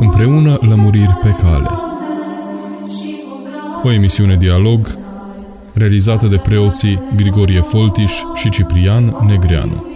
Împreună 0.00 0.58
lămuriri 0.60 1.18
pe 1.22 1.36
cale. 1.42 1.68
O 3.82 3.92
emisiune 3.92 4.36
dialog 4.36 4.98
realizată 5.72 6.26
de 6.26 6.36
preoții 6.36 7.02
Grigorie 7.16 7.60
Foltiș 7.60 8.12
și 8.34 8.50
Ciprian 8.50 9.16
Negreanu. 9.26 9.89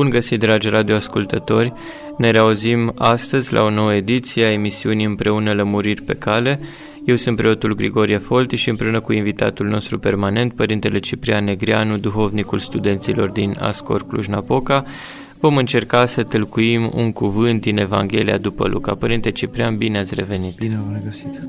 Bun 0.00 0.08
găsit, 0.08 0.38
dragi 0.38 0.68
radioascultători! 0.68 1.72
Ne 2.18 2.30
reauzim 2.30 2.92
astăzi 2.96 3.52
la 3.52 3.62
o 3.62 3.70
nouă 3.70 3.94
ediție 3.94 4.44
a 4.44 4.52
emisiunii 4.52 5.04
Împreună 5.04 5.52
Lămuriri 5.52 6.02
pe 6.02 6.14
Cale. 6.14 6.60
Eu 7.04 7.16
sunt 7.16 7.36
preotul 7.36 7.74
Grigorie 7.74 8.18
Folti 8.18 8.56
și 8.56 8.68
împreună 8.68 9.00
cu 9.00 9.12
invitatul 9.12 9.66
nostru 9.66 9.98
permanent, 9.98 10.52
Părintele 10.52 10.98
Ciprian 10.98 11.44
Negreanu, 11.44 11.96
duhovnicul 11.96 12.58
studenților 12.58 13.28
din 13.28 13.56
Ascor 13.60 14.06
Cluj-Napoca, 14.06 14.84
vom 15.40 15.56
încerca 15.56 16.06
să 16.06 16.22
tălcuim 16.22 16.90
un 16.94 17.12
cuvânt 17.12 17.60
din 17.60 17.78
Evanghelia 17.78 18.38
după 18.38 18.66
Luca. 18.66 18.94
Părinte 18.94 19.30
Ciprian, 19.30 19.76
bine 19.76 19.98
ați 19.98 20.14
revenit! 20.14 20.56
Bine 20.56 20.74
v-am 20.74 20.92
regăsit! 20.94 21.40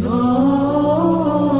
Doamne 0.00 1.56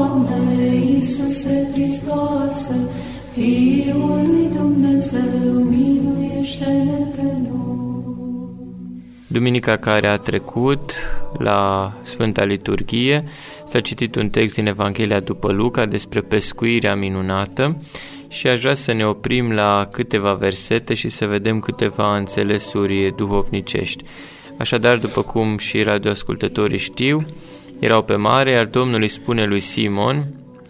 Iisuse 0.92 1.70
Hristoase, 1.72 2.88
Fiul 3.36 4.26
lui 4.26 4.48
Dumnezeu, 4.56 5.52
miluiește-ne 5.52 7.06
pe 7.16 7.22
noi. 7.22 8.54
Duminica 9.27 9.77
care 9.77 10.08
a 10.08 10.16
trecut 10.16 10.92
la 11.38 11.92
Sfânta 12.02 12.44
Liturghie 12.44 13.24
s-a 13.66 13.80
citit 13.80 14.14
un 14.14 14.28
text 14.28 14.55
din 14.55 14.66
Evanghelia 14.66 15.20
după 15.20 15.52
Luca 15.52 15.86
despre 15.86 16.20
pescuirea 16.20 16.94
minunată 16.94 17.83
și 18.28 18.46
aș 18.46 18.61
vrea 18.61 18.74
să 18.74 18.92
ne 18.92 19.06
oprim 19.06 19.52
la 19.52 19.89
câteva 19.92 20.34
versete 20.34 20.94
și 20.94 21.08
să 21.08 21.27
vedem 21.27 21.61
câteva 21.61 22.16
înțelesuri 22.16 23.12
duhovnicești. 23.16 24.05
Așadar, 24.58 24.96
după 24.96 25.22
cum 25.22 25.58
și 25.58 25.83
radioascultătorii 25.83 26.78
știu, 26.78 27.20
erau 27.78 28.02
pe 28.02 28.14
mare, 28.14 28.50
iar 28.50 28.66
Domnul 28.66 29.00
îi 29.00 29.08
spune 29.08 29.46
lui 29.46 29.61
Simon, 29.61 30.27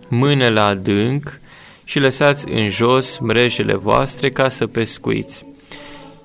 mână 0.08 0.48
la 0.48 0.66
adânc 0.66 1.41
și 1.88 1.98
lăsați 1.98 2.50
în 2.50 2.68
jos 2.68 3.18
mrejele 3.18 3.74
voastre 3.74 4.30
ca 4.30 4.48
să 4.48 4.66
pescuiți. 4.66 5.46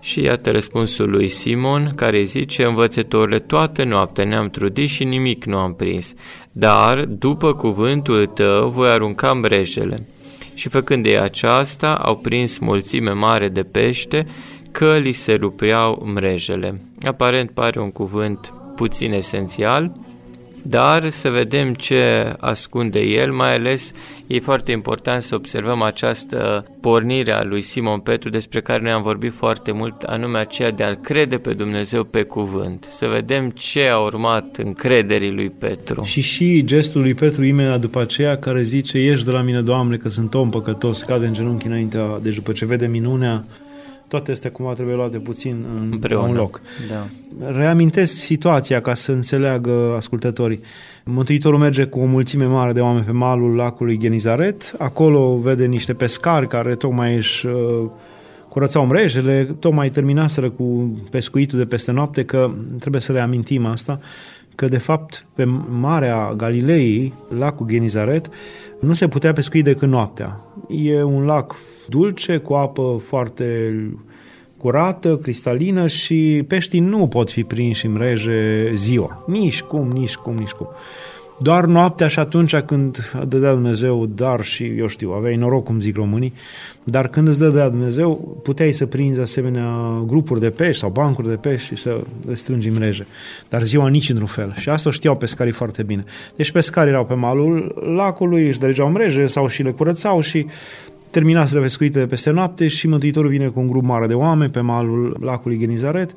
Și 0.01 0.21
iată 0.21 0.51
răspunsul 0.51 1.09
lui 1.09 1.27
Simon, 1.27 1.91
care 1.95 2.23
zice, 2.23 2.63
învățătorile, 2.63 3.39
toată 3.39 3.83
noaptea 3.83 4.25
ne-am 4.25 4.49
trudit 4.49 4.89
și 4.89 5.03
nimic 5.03 5.45
nu 5.45 5.57
am 5.57 5.73
prins, 5.73 6.13
dar, 6.51 7.05
după 7.05 7.53
cuvântul 7.53 8.25
tău, 8.25 8.69
voi 8.69 8.89
arunca 8.89 9.33
mrejele. 9.33 10.05
Și 10.53 10.69
făcând 10.69 11.05
ei 11.05 11.19
aceasta, 11.19 11.95
au 11.95 12.17
prins 12.17 12.57
mulțime 12.57 13.11
mare 13.11 13.49
de 13.49 13.61
pește, 13.61 14.27
că 14.71 14.97
li 14.97 15.11
se 15.11 15.33
rupreau 15.33 16.03
mrejele. 16.13 16.81
Aparent 17.03 17.51
pare 17.51 17.79
un 17.79 17.91
cuvânt 17.91 18.53
puțin 18.75 19.13
esențial, 19.13 19.91
dar 20.61 21.09
să 21.09 21.29
vedem 21.29 21.73
ce 21.73 22.33
ascunde 22.39 22.99
el, 22.99 23.31
mai 23.31 23.53
ales 23.53 23.91
e 24.31 24.39
foarte 24.39 24.71
important 24.71 25.21
să 25.21 25.35
observăm 25.35 25.81
această 25.81 26.65
pornire 26.81 27.31
a 27.31 27.43
lui 27.43 27.61
Simon 27.61 27.99
Petru 27.99 28.29
despre 28.29 28.61
care 28.61 28.81
noi 28.81 28.91
am 28.91 29.01
vorbit 29.01 29.33
foarte 29.33 29.71
mult, 29.71 30.01
anume 30.01 30.37
aceea 30.37 30.71
de 30.71 30.83
a-L 30.83 30.95
crede 30.95 31.37
pe 31.37 31.53
Dumnezeu 31.53 32.03
pe 32.03 32.23
cuvânt. 32.23 32.83
Să 32.83 33.07
vedem 33.07 33.49
ce 33.49 33.87
a 33.87 33.97
urmat 33.97 34.57
încrederii 34.57 35.31
lui 35.31 35.49
Petru. 35.49 36.03
Și 36.03 36.21
și 36.21 36.63
gestul 36.65 37.01
lui 37.01 37.13
Petru 37.13 37.43
imediat 37.43 37.79
după 37.79 37.99
aceea 38.01 38.37
care 38.37 38.61
zice, 38.61 38.99
ieși 38.99 39.25
de 39.25 39.31
la 39.31 39.41
mine, 39.41 39.61
Doamne, 39.61 39.97
că 39.97 40.09
sunt 40.09 40.33
om 40.33 40.49
păcătos, 40.49 41.01
cade 41.01 41.25
în 41.25 41.33
genunchi 41.33 41.67
înaintea, 41.67 42.19
deci 42.21 42.35
după 42.35 42.51
ce 42.51 42.65
vede 42.65 42.87
minunea, 42.87 43.43
toate 44.09 44.31
astea 44.31 44.51
cumva 44.51 44.73
trebuie 44.73 44.95
luate 44.95 45.17
puțin 45.17 45.65
în, 45.75 45.89
Împreună. 45.91 46.23
la 46.25 46.29
un 46.31 46.35
loc. 46.35 46.61
Da. 46.89 47.07
Reamintesc 47.57 48.13
situația 48.13 48.81
ca 48.81 48.93
să 48.93 49.11
înțeleagă 49.11 49.93
ascultătorii. 49.95 50.59
Mântuitorul 51.05 51.59
merge 51.59 51.83
cu 51.83 51.99
o 51.99 52.05
mulțime 52.05 52.45
mare 52.45 52.71
de 52.71 52.79
oameni 52.79 53.05
pe 53.05 53.11
malul 53.11 53.55
lacului 53.55 53.97
Genizaret. 53.97 54.75
Acolo 54.77 55.35
vede 55.35 55.65
niște 55.65 55.93
pescari 55.93 56.47
care 56.47 56.75
tocmai 56.75 57.15
își 57.15 57.45
uh, 57.45 57.89
curățau 58.49 58.85
mrejele, 58.85 59.55
tocmai 59.59 59.89
terminaseră 59.89 60.49
cu 60.49 60.97
pescuitul 61.11 61.57
de 61.57 61.65
peste 61.65 61.91
noapte, 61.91 62.25
că 62.25 62.51
trebuie 62.79 63.01
să 63.01 63.11
le 63.11 63.19
amintim 63.19 63.65
asta, 63.65 63.99
că 64.55 64.67
de 64.67 64.77
fapt 64.77 65.25
pe 65.35 65.43
Marea 65.79 66.33
Galilei, 66.37 67.13
lacul 67.37 67.67
Genizaret, 67.67 68.29
nu 68.79 68.93
se 68.93 69.07
putea 69.07 69.33
pescui 69.33 69.61
decât 69.61 69.87
noaptea. 69.87 70.39
E 70.69 71.03
un 71.03 71.25
lac 71.25 71.55
dulce, 71.87 72.37
cu 72.37 72.53
apă 72.53 73.01
foarte 73.03 73.73
curată, 74.61 75.17
cristalină 75.21 75.87
și 75.87 76.43
peștii 76.47 76.79
nu 76.79 77.07
pot 77.07 77.31
fi 77.31 77.43
prinși 77.43 77.85
în 77.85 77.91
mreje 77.91 78.71
ziua. 78.73 79.23
Nici 79.27 79.61
cum, 79.61 79.87
nici 79.87 80.15
cum, 80.15 80.35
nici 80.35 80.51
cum. 80.51 80.67
Doar 81.39 81.65
noaptea 81.65 82.07
și 82.07 82.19
atunci 82.19 82.55
când 82.55 83.11
dădea 83.27 83.53
Dumnezeu 83.53 84.05
dar 84.05 84.43
și, 84.43 84.63
eu 84.77 84.87
știu, 84.87 85.11
aveai 85.11 85.35
noroc, 85.35 85.63
cum 85.63 85.79
zic 85.79 85.95
românii, 85.95 86.33
dar 86.83 87.07
când 87.07 87.27
îți 87.27 87.39
dădea 87.39 87.69
Dumnezeu, 87.69 88.39
puteai 88.43 88.71
să 88.71 88.85
prinzi 88.85 89.19
asemenea 89.19 90.01
grupuri 90.05 90.39
de 90.39 90.49
pești 90.49 90.79
sau 90.81 90.89
bancuri 90.89 91.27
de 91.27 91.35
pești 91.35 91.67
și 91.67 91.75
să 91.75 92.01
le 92.27 92.35
strângi 92.35 92.67
în 92.67 92.73
mreje. 92.73 93.05
Dar 93.49 93.61
ziua 93.61 93.87
nici 93.87 94.09
într-un 94.09 94.27
fel. 94.27 94.53
Și 94.57 94.69
asta 94.69 94.89
o 94.89 94.91
știau 94.91 95.15
pescarii 95.17 95.53
foarte 95.53 95.83
bine. 95.83 96.03
Deci 96.35 96.51
pescarii 96.51 96.91
erau 96.91 97.05
pe 97.05 97.13
malul 97.13 97.83
lacului, 97.95 98.47
își 98.47 98.59
dărgeau 98.59 98.89
mreje 98.89 99.25
sau 99.25 99.47
și 99.47 99.63
le 99.63 99.71
curățau 99.71 100.21
și 100.21 100.45
terminaseră 101.11 101.61
pescuite 101.61 101.99
peste 101.99 102.29
noapte 102.29 102.67
și 102.67 102.87
Mântuitorul 102.87 103.29
vine 103.29 103.47
cu 103.47 103.59
un 103.59 103.67
grup 103.67 103.83
mare 103.83 104.07
de 104.07 104.13
oameni 104.13 104.51
pe 104.51 104.59
malul 104.59 105.17
lacului 105.21 105.57
Genizaret 105.57 106.15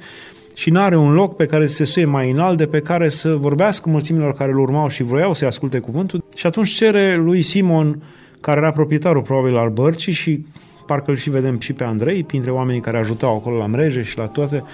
și 0.55 0.71
nu 0.71 0.81
are 0.81 0.97
un 0.97 1.15
loc 1.15 1.37
pe 1.37 1.47
care 1.47 1.67
să 1.67 1.75
se 1.75 1.85
suie 1.85 2.05
mai 2.05 2.31
înalt 2.31 2.57
de 2.57 2.67
pe 2.67 2.81
care 2.81 3.09
să 3.09 3.35
vorbească 3.35 3.91
mulțimilor 3.91 4.35
care 4.35 4.51
îl 4.51 4.59
urmau 4.59 4.89
și 4.89 5.03
vroiau 5.03 5.35
să-i 5.35 5.49
asculte 5.49 5.79
cuvântul. 5.79 6.25
Și 6.37 6.47
atunci 6.47 6.69
cere 6.69 7.17
lui 7.17 7.43
Simon, 7.43 8.03
care 8.41 8.61
era 8.61 8.71
proprietarul 8.71 9.23
probabil 9.23 9.57
al 9.57 9.71
bărcii 9.71 10.13
și 10.13 10.47
parcă 10.87 11.11
îl 11.11 11.17
și 11.17 11.31
vedem 11.31 11.59
și 11.59 11.73
pe 11.73 11.85
Andrei, 11.85 12.25
printre 12.25 12.51
oamenii 12.51 12.81
care 12.81 12.99
ajutau 12.99 13.37
acolo 13.37 13.57
la 13.57 13.67
mreje 13.67 14.03
și 14.03 14.19
la 14.19 14.27
toate, 14.27 14.65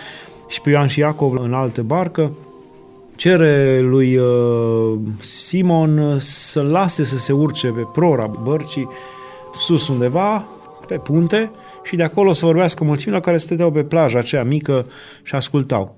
și 0.48 0.60
pe 0.60 0.70
Ioan 0.70 0.86
și 0.86 0.98
Iacov 0.98 1.32
în 1.42 1.53
altă 1.53 1.82
barcă, 1.82 2.32
cere 3.16 3.80
lui 3.80 4.16
uh, 4.16 4.98
Simon 5.20 6.16
să 6.19 6.60
lase 6.60 7.04
să 7.04 7.19
se 7.19 7.32
urce 7.32 7.66
pe 7.66 7.86
prora 7.92 8.30
bărcii 8.42 8.88
sus 9.55 9.88
undeva, 9.88 10.44
pe 10.87 10.94
punte, 10.94 11.50
și 11.83 11.97
de 11.97 12.03
acolo 12.03 12.33
să 12.33 12.44
vorbească 12.44 12.84
mulțimile 12.84 13.21
care 13.21 13.38
stăteau 13.38 13.71
pe 13.71 13.83
plaja 13.83 14.19
aceea 14.19 14.44
mică 14.44 14.87
și 15.22 15.34
ascultau. 15.34 15.97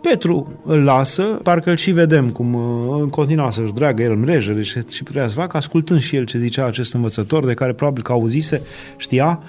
Petru 0.00 0.60
îl 0.64 0.82
lasă, 0.82 1.22
parcă 1.22 1.70
îl 1.70 1.76
și 1.76 1.90
vedem 1.90 2.30
cum 2.30 2.54
uh, 2.54 2.98
în 3.00 3.08
continua 3.08 3.50
să-și 3.50 3.72
dragă 3.72 4.02
el 4.02 4.10
în 4.10 4.20
mreje, 4.20 4.52
deci 4.52 4.76
și 4.88 5.02
putea 5.02 5.28
să 5.28 5.34
facă, 5.34 5.56
ascultând 5.56 6.00
și 6.00 6.16
el 6.16 6.24
ce 6.24 6.38
zicea 6.38 6.66
acest 6.66 6.94
învățător, 6.94 7.44
de 7.44 7.54
care 7.54 7.72
probabil 7.72 8.02
că 8.02 8.12
auzise, 8.12 8.62
știa, 8.96 9.42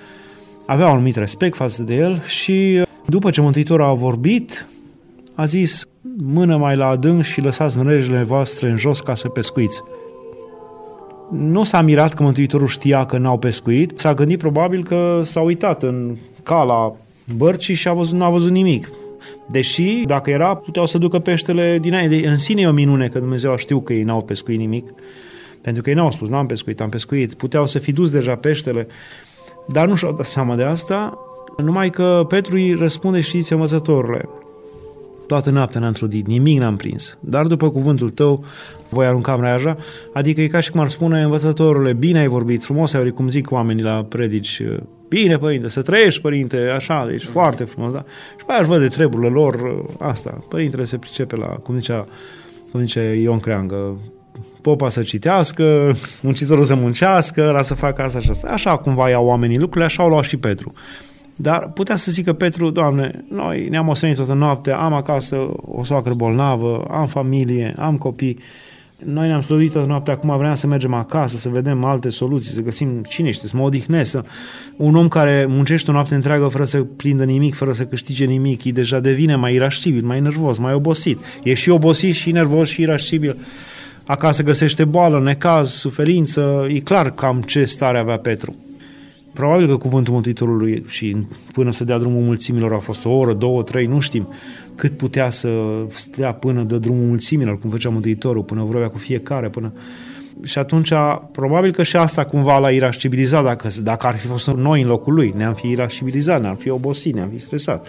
avea 0.65 0.85
un 0.85 0.91
anumit 0.91 1.15
respect 1.15 1.55
față 1.55 1.83
de 1.83 1.95
el 1.95 2.21
și 2.25 2.77
uh, 2.79 2.87
după 3.05 3.29
ce 3.29 3.41
Mântuitorul 3.41 3.85
a 3.85 3.93
vorbit, 3.93 4.67
a 5.35 5.45
zis, 5.45 5.85
mână 6.17 6.57
mai 6.57 6.75
la 6.75 6.87
adânc 6.87 7.23
și 7.23 7.41
lăsați 7.41 7.77
mrejele 7.77 8.23
voastre 8.23 8.69
în 8.69 8.77
jos 8.77 8.99
ca 8.99 9.15
să 9.15 9.27
pescuiți. 9.27 9.81
Nu 11.31 11.63
s-a 11.63 11.81
mirat 11.81 12.13
că 12.13 12.23
Mântuitorul 12.23 12.67
știa 12.67 13.05
că 13.05 13.17
n-au 13.17 13.37
pescuit, 13.37 13.99
s-a 13.99 14.13
gândit 14.13 14.39
probabil 14.39 14.83
că 14.83 15.21
s-a 15.23 15.41
uitat 15.41 15.83
în 15.83 16.17
cala 16.43 16.93
bărcii 17.35 17.75
și 17.75 17.87
a 17.87 17.93
văzut, 17.93 18.17
n-a 18.17 18.29
văzut 18.29 18.51
nimic. 18.51 18.89
Deși, 19.49 20.03
dacă 20.05 20.29
era, 20.29 20.55
puteau 20.55 20.85
să 20.85 20.97
ducă 20.97 21.19
peștele 21.19 21.77
dinainte. 21.81 22.27
În 22.27 22.37
sine 22.37 22.61
e 22.61 22.67
o 22.67 22.71
minune 22.71 23.07
că 23.07 23.19
Dumnezeu 23.19 23.51
a 23.51 23.57
știut 23.57 23.85
că 23.85 23.93
ei 23.93 24.03
n-au 24.03 24.21
pescuit 24.21 24.59
nimic, 24.59 24.93
pentru 25.61 25.81
că 25.81 25.89
ei 25.89 25.95
n-au 25.95 26.11
spus, 26.11 26.29
n-am 26.29 26.45
pescuit, 26.45 26.81
am 26.81 26.89
pescuit. 26.89 27.33
Puteau 27.33 27.65
să 27.65 27.79
fi 27.79 27.91
dus 27.91 28.11
deja 28.11 28.35
peștele, 28.35 28.87
dar 29.67 29.87
nu 29.87 29.95
și-au 29.95 30.13
dat 30.13 30.25
seama 30.25 30.55
de 30.55 30.63
asta, 30.63 31.17
numai 31.57 31.89
că 31.89 32.25
Petru 32.27 32.55
îi 32.55 32.73
răspunde, 32.73 33.21
știți, 33.21 33.53
învățătorule, 33.53 34.29
toată 35.29 35.49
noaptea 35.49 35.81
n-am 35.81 35.91
trudit, 35.91 36.27
nimic 36.27 36.59
n-am 36.59 36.75
prins, 36.75 37.17
dar 37.19 37.45
după 37.45 37.69
cuvântul 37.69 38.09
tău 38.09 38.43
voi 38.89 39.05
arunca 39.05 39.35
mreaja, 39.35 39.77
adică 40.13 40.41
e 40.41 40.47
ca 40.47 40.59
și 40.59 40.71
cum 40.71 40.79
ar 40.79 40.87
spune 40.87 41.21
învățătorule, 41.21 41.93
bine 41.93 42.19
ai 42.19 42.27
vorbit, 42.27 42.63
frumos 42.63 42.93
ai 42.93 42.99
vorbit, 42.99 43.17
cum 43.17 43.29
zic 43.29 43.51
oamenii 43.51 43.83
la 43.83 44.05
predici, 44.09 44.61
bine 45.07 45.37
părinte, 45.37 45.69
să 45.69 45.81
trăiești 45.81 46.21
părinte, 46.21 46.57
așa, 46.57 47.05
deci 47.07 47.25
mm. 47.25 47.31
foarte 47.31 47.63
frumos, 47.63 47.91
da? 47.91 48.05
Și 48.37 48.45
pe 48.45 48.51
aia 48.51 48.59
își 48.59 48.69
văd 48.69 48.79
de 48.79 48.87
treburile 48.87 49.29
lor, 49.29 49.85
asta, 49.99 50.43
părintele 50.49 50.83
se 50.83 50.97
pricepe 50.97 51.35
la, 51.35 51.47
cum 51.47 51.75
zicea, 51.75 52.07
cum 52.71 52.79
zice 52.79 52.99
Ion 52.99 53.39
Creangă, 53.39 53.97
popa 54.61 54.89
să 54.89 55.01
citească, 55.01 55.91
muncitorul 56.21 56.63
să 56.63 56.75
muncească, 56.75 57.51
la 57.51 57.61
să 57.61 57.73
facă 57.73 58.01
asta 58.01 58.19
și 58.19 58.29
asta. 58.29 58.47
Așa 58.47 58.77
cumva 58.77 59.09
iau 59.09 59.25
oamenii 59.25 59.57
lucrurile, 59.57 59.85
așa 59.85 60.03
au 60.03 60.09
luat 60.09 60.23
și 60.23 60.37
Petru. 60.37 60.73
Dar 61.41 61.71
putea 61.73 61.95
să 61.95 62.11
zică 62.11 62.33
Petru, 62.33 62.69
Doamne, 62.69 63.25
noi 63.29 63.67
ne-am 63.69 63.87
ostenit 63.87 64.15
toată 64.15 64.33
noaptea, 64.33 64.77
am 64.77 64.93
acasă 64.93 65.35
o 65.61 65.83
soacră 65.83 66.13
bolnavă, 66.13 66.87
am 66.91 67.07
familie, 67.07 67.73
am 67.77 67.97
copii, 67.97 68.39
noi 69.05 69.27
ne-am 69.27 69.41
străduit 69.41 69.71
toată 69.71 69.87
noaptea, 69.87 70.13
acum 70.13 70.37
vreau 70.37 70.55
să 70.55 70.67
mergem 70.67 70.93
acasă, 70.93 71.37
să 71.37 71.49
vedem 71.49 71.83
alte 71.83 72.09
soluții, 72.09 72.51
să 72.51 72.61
găsim 72.61 73.03
cine 73.09 73.31
știe, 73.31 73.47
să 73.49 73.55
mă 73.57 73.63
odihnesc. 73.63 74.09
Să... 74.09 74.23
Un 74.75 74.95
om 74.95 75.07
care 75.07 75.45
muncește 75.49 75.91
o 75.91 75.93
noapte 75.93 76.15
întreagă 76.15 76.47
fără 76.47 76.63
să 76.63 76.77
prindă 76.77 77.23
nimic, 77.23 77.55
fără 77.55 77.71
să 77.71 77.83
câștige 77.83 78.25
nimic, 78.25 78.63
e 78.63 78.71
deja 78.71 78.99
devine 78.99 79.35
mai 79.35 79.53
irascibil, 79.53 80.05
mai 80.05 80.19
nervos, 80.19 80.57
mai 80.57 80.73
obosit. 80.73 81.19
E 81.43 81.53
și 81.53 81.69
obosit 81.69 82.13
și 82.15 82.31
nervos 82.31 82.69
și 82.69 82.81
irascibil. 82.81 83.37
Acasă 84.05 84.43
găsește 84.43 84.85
boală, 84.85 85.19
necaz, 85.19 85.69
suferință, 85.69 86.67
e 86.69 86.79
clar 86.79 87.11
cam 87.11 87.41
ce 87.41 87.63
stare 87.63 87.97
avea 87.97 88.17
Petru. 88.17 88.55
Probabil 89.39 89.67
că 89.67 89.77
cuvântul 89.77 90.13
Mântuitorului 90.13 90.83
și 90.87 91.17
până 91.53 91.71
să 91.71 91.83
dea 91.83 91.97
drumul 91.97 92.21
mulțimilor 92.21 92.73
a 92.73 92.77
fost 92.77 93.05
o 93.05 93.09
oră, 93.09 93.33
două, 93.33 93.63
trei, 93.63 93.85
nu 93.85 93.99
știm 93.99 94.27
cât 94.75 94.97
putea 94.97 95.29
să 95.29 95.49
stea 95.89 96.33
până 96.33 96.63
de 96.63 96.77
drumul 96.77 97.05
mulțimilor, 97.05 97.59
cum 97.59 97.69
făcea 97.69 97.89
Mântuitorul, 97.89 98.43
până 98.43 98.63
vorbea 98.63 98.87
cu 98.87 98.97
fiecare, 98.97 99.49
până... 99.49 99.73
Și 100.43 100.59
atunci, 100.59 100.91
probabil 101.31 101.71
că 101.71 101.83
și 101.83 101.95
asta 101.95 102.25
cumva 102.25 102.57
l-a 102.57 102.69
irascibilizat, 102.69 103.43
dacă, 103.43 103.69
dacă 103.83 104.07
ar 104.07 104.17
fi 104.17 104.27
fost 104.27 104.47
noi 104.47 104.81
în 104.81 104.87
locul 104.87 105.13
lui, 105.13 105.33
ne-am 105.37 105.53
fi 105.53 105.67
irascibilizat, 105.67 106.41
ne-am 106.41 106.55
fi 106.55 106.69
obosit, 106.69 107.13
ne-am 107.13 107.29
fi 107.29 107.39
stresat. 107.39 107.87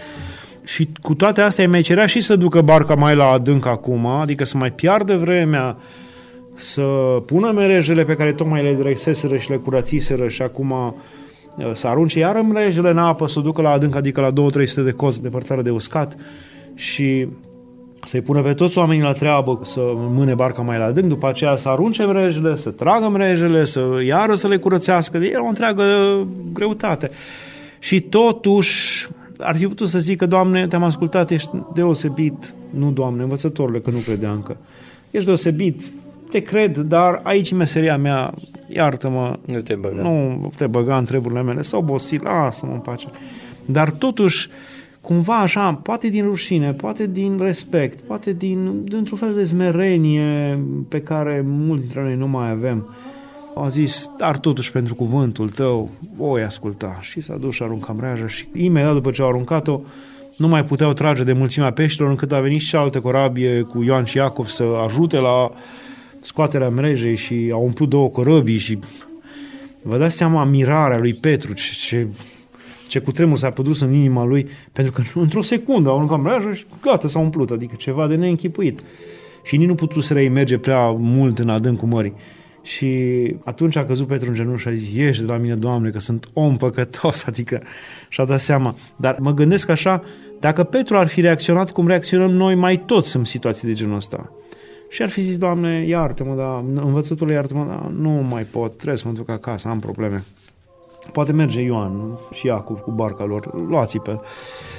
Și 0.64 0.88
cu 1.02 1.14
toate 1.14 1.40
astea 1.40 1.68
mai 1.68 1.82
cerea 1.82 2.06
și 2.06 2.20
să 2.20 2.36
ducă 2.36 2.60
barca 2.60 2.94
mai 2.94 3.14
la 3.14 3.26
adânc 3.26 3.66
acum, 3.66 4.06
adică 4.06 4.44
să 4.44 4.56
mai 4.56 4.72
piardă 4.72 5.16
vremea, 5.16 5.76
să 6.54 6.82
pună 7.26 7.50
merejele 7.50 8.04
pe 8.04 8.14
care 8.14 8.32
tocmai 8.32 8.62
le 8.62 8.72
dreseseră 8.74 9.36
și 9.36 9.50
le 9.50 9.56
curățiseră 9.56 10.28
și 10.28 10.42
acum 10.42 10.70
uh, 10.70 10.92
să 11.72 11.86
arunce 11.86 12.18
iară 12.18 12.42
merejele 12.42 12.90
în 12.90 12.98
apă, 12.98 13.26
să 13.26 13.38
o 13.38 13.42
ducă 13.42 13.62
la 13.62 13.70
adânc, 13.70 13.94
adică 13.94 14.20
la 14.20 14.30
2-300 14.30 14.84
de 14.84 14.90
cozi 14.90 15.22
departare 15.22 15.62
de 15.62 15.70
uscat 15.70 16.16
și 16.74 17.26
să-i 18.04 18.20
pună 18.20 18.42
pe 18.42 18.52
toți 18.52 18.78
oamenii 18.78 19.02
la 19.02 19.12
treabă 19.12 19.60
să 19.62 19.80
mâne 19.94 20.34
barca 20.34 20.62
mai 20.62 20.78
la 20.78 20.84
adânc, 20.84 21.08
după 21.08 21.28
aceea 21.28 21.56
să 21.56 21.68
arunce 21.68 22.04
mrejele, 22.04 22.56
să 22.56 22.70
tragă 22.70 23.08
mrejele, 23.08 23.64
să 23.64 23.80
iară 24.06 24.34
să 24.34 24.48
le 24.48 24.56
curățească. 24.56 25.18
E 25.18 25.36
o 25.36 25.46
întreagă 25.46 25.84
greutate. 26.52 27.10
Și 27.78 28.00
totuși 28.00 29.08
ar 29.38 29.56
fi 29.56 29.66
putut 29.66 29.88
să 29.88 29.98
zică, 29.98 30.26
Doamne, 30.26 30.66
te-am 30.66 30.82
ascultat, 30.82 31.30
ești 31.30 31.50
deosebit. 31.74 32.54
Nu, 32.70 32.90
Doamne, 32.90 33.22
învățătorule, 33.22 33.80
că 33.80 33.90
nu 33.90 33.98
credeam 33.98 34.42
că 34.42 34.56
ești 35.10 35.26
deosebit, 35.26 35.82
te 36.30 36.40
cred, 36.40 36.76
dar 36.76 37.20
aici 37.22 37.52
meseria 37.52 37.96
mea, 37.96 38.34
iartă-mă, 38.68 39.38
nu 39.46 39.60
te 39.60 39.74
băga, 39.74 40.02
nu 40.02 40.50
te 40.56 40.66
băga 40.66 40.96
în 40.96 41.04
treburile 41.04 41.42
mele, 41.42 41.62
s-au 41.62 41.80
obosit, 41.80 42.22
lasă-mă 42.22 42.72
în 42.72 42.78
pace. 42.78 43.06
Dar 43.66 43.90
totuși, 43.90 44.48
cumva 45.00 45.36
așa, 45.36 45.80
poate 45.82 46.08
din 46.08 46.24
rușine, 46.24 46.72
poate 46.72 47.06
din 47.06 47.38
respect, 47.42 48.00
poate 48.00 48.32
din, 48.32 48.84
dintr-un 48.84 49.18
fel 49.18 49.34
de 49.34 49.44
smerenie 49.44 50.64
pe 50.88 51.00
care 51.00 51.44
mulți 51.46 51.82
dintre 51.82 52.02
noi 52.02 52.16
nu 52.16 52.28
mai 52.28 52.50
avem, 52.50 52.94
au 53.54 53.68
zis, 53.68 54.10
dar 54.18 54.38
totuși 54.38 54.72
pentru 54.72 54.94
cuvântul 54.94 55.48
tău, 55.48 55.90
voi 56.16 56.42
asculta. 56.42 56.98
Și 57.00 57.20
s-a 57.20 57.36
dus 57.36 57.54
și 57.54 57.62
arunca 57.62 57.92
mreaja 57.92 58.26
și 58.26 58.46
imediat 58.54 58.92
după 58.92 59.10
ce 59.10 59.22
au 59.22 59.28
aruncat-o, 59.28 59.80
nu 60.36 60.48
mai 60.48 60.64
puteau 60.64 60.92
trage 60.92 61.24
de 61.24 61.32
mulțimea 61.32 61.72
peștilor, 61.72 62.10
încât 62.10 62.32
a 62.32 62.40
venit 62.40 62.60
și 62.60 62.76
altă 62.76 63.00
corabie 63.00 63.60
cu 63.60 63.82
Ioan 63.82 64.04
și 64.04 64.16
Iacov 64.16 64.46
să 64.46 64.64
ajute 64.86 65.16
la 65.16 65.50
scoaterea 66.20 66.68
mrejei 66.68 67.16
și 67.16 67.50
au 67.52 67.62
umplut 67.62 67.88
două 67.88 68.08
corăbii 68.08 68.58
și 68.58 68.78
vă 69.82 69.98
dați 69.98 70.16
seama 70.16 70.44
mirarea 70.44 70.98
lui 70.98 71.14
Petru, 71.14 71.52
ce, 71.52 71.72
ce 71.86 72.06
ce 72.90 72.98
cu 72.98 73.12
tremur 73.12 73.36
s-a 73.36 73.48
produs 73.48 73.80
în 73.80 73.92
inima 73.92 74.24
lui, 74.24 74.48
pentru 74.72 74.92
că 74.92 75.02
într-o 75.20 75.42
secundă 75.42 75.88
au 75.88 75.96
aruncat 75.96 76.20
mreajă 76.20 76.52
și 76.52 76.64
gata, 76.82 77.08
s-a 77.08 77.18
umplut, 77.18 77.50
adică 77.50 77.74
ceva 77.78 78.06
de 78.06 78.14
neînchipuit. 78.14 78.80
Și 79.44 79.56
nici 79.56 79.66
nu 79.66 79.74
putut 79.74 80.04
să 80.04 80.14
merge 80.14 80.58
prea 80.58 80.90
mult 80.90 81.38
în 81.38 81.48
adâncul 81.48 81.88
mării. 81.88 82.14
Și 82.62 82.86
atunci 83.44 83.76
a 83.76 83.84
căzut 83.84 84.06
Petru 84.06 84.28
în 84.28 84.34
genunchi 84.34 84.60
și 84.60 84.68
a 84.68 84.74
zis, 84.74 84.94
ieși 84.94 85.20
de 85.20 85.26
la 85.26 85.36
mine, 85.36 85.54
Doamne, 85.54 85.90
că 85.90 85.98
sunt 85.98 86.28
om 86.32 86.56
păcătos, 86.56 87.24
adică 87.30 87.62
și-a 88.08 88.24
dat 88.24 88.40
seama. 88.40 88.74
Dar 88.96 89.16
mă 89.18 89.34
gândesc 89.34 89.68
așa, 89.68 90.02
dacă 90.40 90.62
Petru 90.62 90.96
ar 90.96 91.06
fi 91.06 91.20
reacționat 91.20 91.70
cum 91.70 91.86
reacționăm 91.86 92.30
noi 92.30 92.54
mai 92.54 92.76
toți 92.86 93.16
în 93.16 93.24
situații 93.24 93.68
de 93.68 93.74
genul 93.74 93.96
ăsta, 93.96 94.32
și 94.90 95.02
ar 95.02 95.08
fi 95.08 95.20
zis, 95.20 95.36
Doamne, 95.36 95.84
iartă-mă, 95.86 96.34
da, 96.34 96.64
învățătul 96.82 97.30
iartă-mă, 97.30 97.64
da, 97.64 97.90
nu 97.96 98.10
mai 98.10 98.42
pot, 98.42 98.74
trebuie 98.74 98.96
să 98.96 99.08
mă 99.08 99.14
duc 99.14 99.28
acasă, 99.28 99.68
am 99.68 99.78
probleme. 99.78 100.24
Poate 101.12 101.32
merge 101.32 101.60
Ioan 101.60 102.18
și 102.32 102.46
Iacov 102.46 102.80
cu 102.80 102.90
barca 102.90 103.24
lor, 103.24 103.68
luați 103.68 103.98
pe 103.98 104.20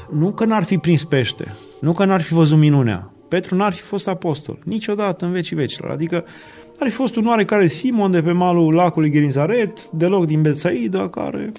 Nu 0.09 0.31
că 0.31 0.45
n-ar 0.45 0.63
fi 0.63 0.77
prins 0.77 1.03
pește, 1.03 1.55
nu 1.79 1.93
că 1.93 2.05
n-ar 2.05 2.21
fi 2.21 2.33
văzut 2.33 2.57
minunea. 2.57 3.13
Petru 3.27 3.55
n-ar 3.55 3.73
fi 3.73 3.81
fost 3.81 4.07
apostol, 4.07 4.59
niciodată 4.63 5.25
în 5.25 5.31
vecii 5.31 5.55
vecilor. 5.55 5.91
Adică 5.91 6.25
ar 6.79 6.89
fi 6.89 6.95
fost 6.95 7.15
un 7.15 7.25
oarecare 7.25 7.67
Simon 7.67 8.11
de 8.11 8.21
pe 8.21 8.31
malul 8.31 8.73
lacului 8.73 9.11
Genizaret, 9.11 9.89
deloc 9.89 10.25
din 10.25 10.41
Betsaida, 10.41 11.09
care 11.09 11.51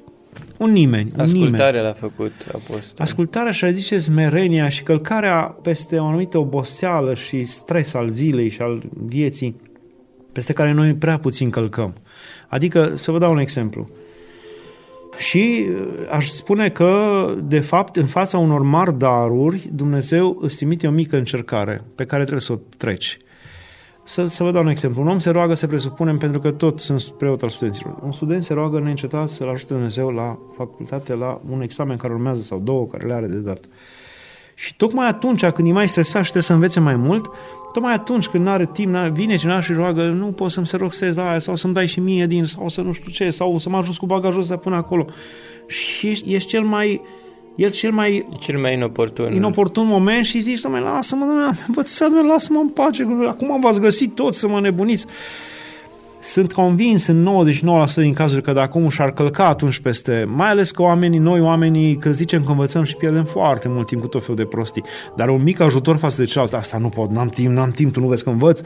un 0.56 0.73
nimeni. 0.73 1.11
Un 1.14 1.20
Ascultarea 1.20 1.82
l-a 1.82 1.93
făcut 1.93 2.32
apostol. 2.49 2.96
Ascultarea 2.99 3.52
și, 3.52 3.73
zice, 3.73 3.99
smerenia 3.99 4.69
și 4.69 4.82
călcarea 4.82 5.56
peste 5.62 5.96
o 5.96 6.06
anumită 6.06 6.38
oboseală 6.38 7.14
și 7.14 7.44
stres 7.44 7.94
al 7.94 8.08
zilei 8.08 8.49
și 8.49 8.61
al 8.61 8.82
vieții, 9.05 9.61
peste 10.32 10.52
care 10.52 10.73
noi 10.73 10.94
prea 10.94 11.19
puțin 11.19 11.50
călcăm. 11.50 11.94
Adică, 12.49 12.93
să 12.96 13.11
vă 13.11 13.19
dau 13.19 13.32
un 13.32 13.38
exemplu. 13.38 13.88
Și 15.19 15.67
uh, 15.69 15.88
aș 16.11 16.26
spune 16.26 16.69
că, 16.69 17.25
de 17.44 17.61
fapt, 17.61 17.96
în 17.96 18.06
fața 18.06 18.38
unor 18.38 18.62
mari 18.62 18.99
daruri, 18.99 19.69
Dumnezeu 19.73 20.38
îți 20.40 20.56
trimite 20.56 20.87
o 20.87 20.90
mică 20.90 21.17
încercare 21.17 21.81
pe 21.94 22.05
care 22.05 22.23
trebuie 22.23 22.43
să 22.43 22.52
o 22.52 22.58
treci. 22.76 23.19
Să, 24.04 24.26
să 24.26 24.43
vă 24.43 24.50
dau 24.50 24.62
un 24.62 24.69
exemplu. 24.69 25.02
Un 25.02 25.08
om 25.08 25.19
se 25.19 25.31
roagă, 25.31 25.54
să 25.54 25.66
presupunem, 25.66 26.19
pentru 26.19 26.40
că 26.40 26.50
tot 26.50 26.81
sunt 26.81 27.02
preot 27.02 27.43
al 27.43 27.49
studenților. 27.49 27.99
Un 28.02 28.12
student 28.12 28.44
se 28.44 28.52
roagă 28.52 28.81
neîncetat 28.81 29.28
să-l 29.28 29.49
ajute 29.49 29.72
Dumnezeu 29.72 30.08
la 30.08 30.38
facultate, 30.56 31.14
la 31.14 31.40
un 31.50 31.62
examen 31.62 31.96
care 31.96 32.12
urmează 32.12 32.43
sau 32.43 32.58
două 32.58 32.87
care 32.87 33.06
le 33.06 33.12
are 33.12 33.26
de 33.26 33.38
dat. 33.38 33.64
Și 34.54 34.76
tocmai 34.76 35.08
atunci 35.08 35.46
când 35.46 35.69
e 35.69 35.72
mai 35.72 35.88
stresat 35.88 36.25
și 36.25 36.31
trebuie 36.31 36.43
să 36.43 36.52
învețe 36.52 36.81
mai 36.81 36.96
mult, 36.96 37.31
tocmai 37.72 37.93
atunci 37.93 38.28
când 38.28 38.46
are 38.46 38.69
timp, 38.72 38.93
n-are, 38.93 39.10
vine 39.10 39.37
cineva 39.37 39.60
și 39.60 39.72
roagă, 39.72 40.02
nu 40.02 40.26
pot 40.26 40.50
să-mi 40.50 40.66
se 40.66 40.76
roxez 40.76 41.16
aia 41.16 41.38
sau 41.38 41.56
să-mi 41.56 41.75
dai 41.75 41.87
și 41.87 42.00
mie 42.00 42.26
din, 42.26 42.44
sau 42.44 42.69
să 42.69 42.81
nu 42.81 42.93
știu 42.93 43.10
ce, 43.10 43.31
sau 43.31 43.58
să 43.58 43.69
mă 43.69 43.76
ajut 43.76 43.96
cu 43.96 44.06
bagajul 44.06 44.40
ăsta 44.40 44.56
până 44.56 44.76
acolo. 44.76 45.06
Și 45.66 46.08
ești, 46.08 46.34
ești 46.34 46.48
cel 46.48 46.62
mai 46.62 47.00
el 47.54 47.70
cel 47.70 47.93
mai 47.93 48.28
cel 48.40 48.58
mai 48.58 48.72
inoportun 48.72 49.32
inoportun 49.32 49.87
moment 49.87 50.25
și 50.25 50.40
zici, 50.40 50.60
domnule, 50.60 50.84
lasă-mă, 50.84 51.25
domnule, 51.25 51.50
învățat, 51.67 52.10
lasă-mă 52.27 52.58
în 52.58 52.69
pace, 52.69 53.06
acum 53.27 53.60
v-ați 53.60 53.81
găsit 53.81 54.15
toți 54.15 54.38
să 54.38 54.48
mă 54.48 54.60
nebuniți. 54.60 55.06
Sunt 56.22 56.52
convins 56.52 57.06
în 57.06 57.29
99% 57.91 57.94
din 57.94 58.12
cazuri 58.12 58.43
că 58.43 58.52
dacă 58.52 58.79
omul 58.79 58.91
și-ar 58.91 59.12
călca 59.12 59.46
atunci 59.46 59.79
peste, 59.79 60.24
mai 60.29 60.48
ales 60.48 60.70
că 60.70 60.82
oamenii, 60.82 61.19
noi 61.19 61.41
oamenii, 61.41 61.96
că 61.96 62.10
zicem 62.10 62.44
că 62.44 62.50
învățăm 62.50 62.82
și 62.82 62.96
pierdem 62.96 63.24
foarte 63.24 63.69
mult 63.69 63.86
timp 63.86 64.00
cu 64.00 64.06
tot 64.06 64.20
felul 64.20 64.36
de 64.36 64.44
prostii, 64.44 64.84
dar 65.17 65.29
un 65.29 65.43
mic 65.43 65.60
ajutor 65.60 65.96
față 65.96 66.20
de 66.20 66.26
celălalt, 66.26 66.55
asta 66.55 66.79
nu 66.79 66.88
pot, 66.88 67.10
n-am 67.10 67.29
timp, 67.29 67.55
n-am 67.55 67.70
timp, 67.70 67.93
tu 67.93 68.00
nu 68.00 68.06
vezi 68.06 68.24
că 68.24 68.31
învăț. 68.31 68.60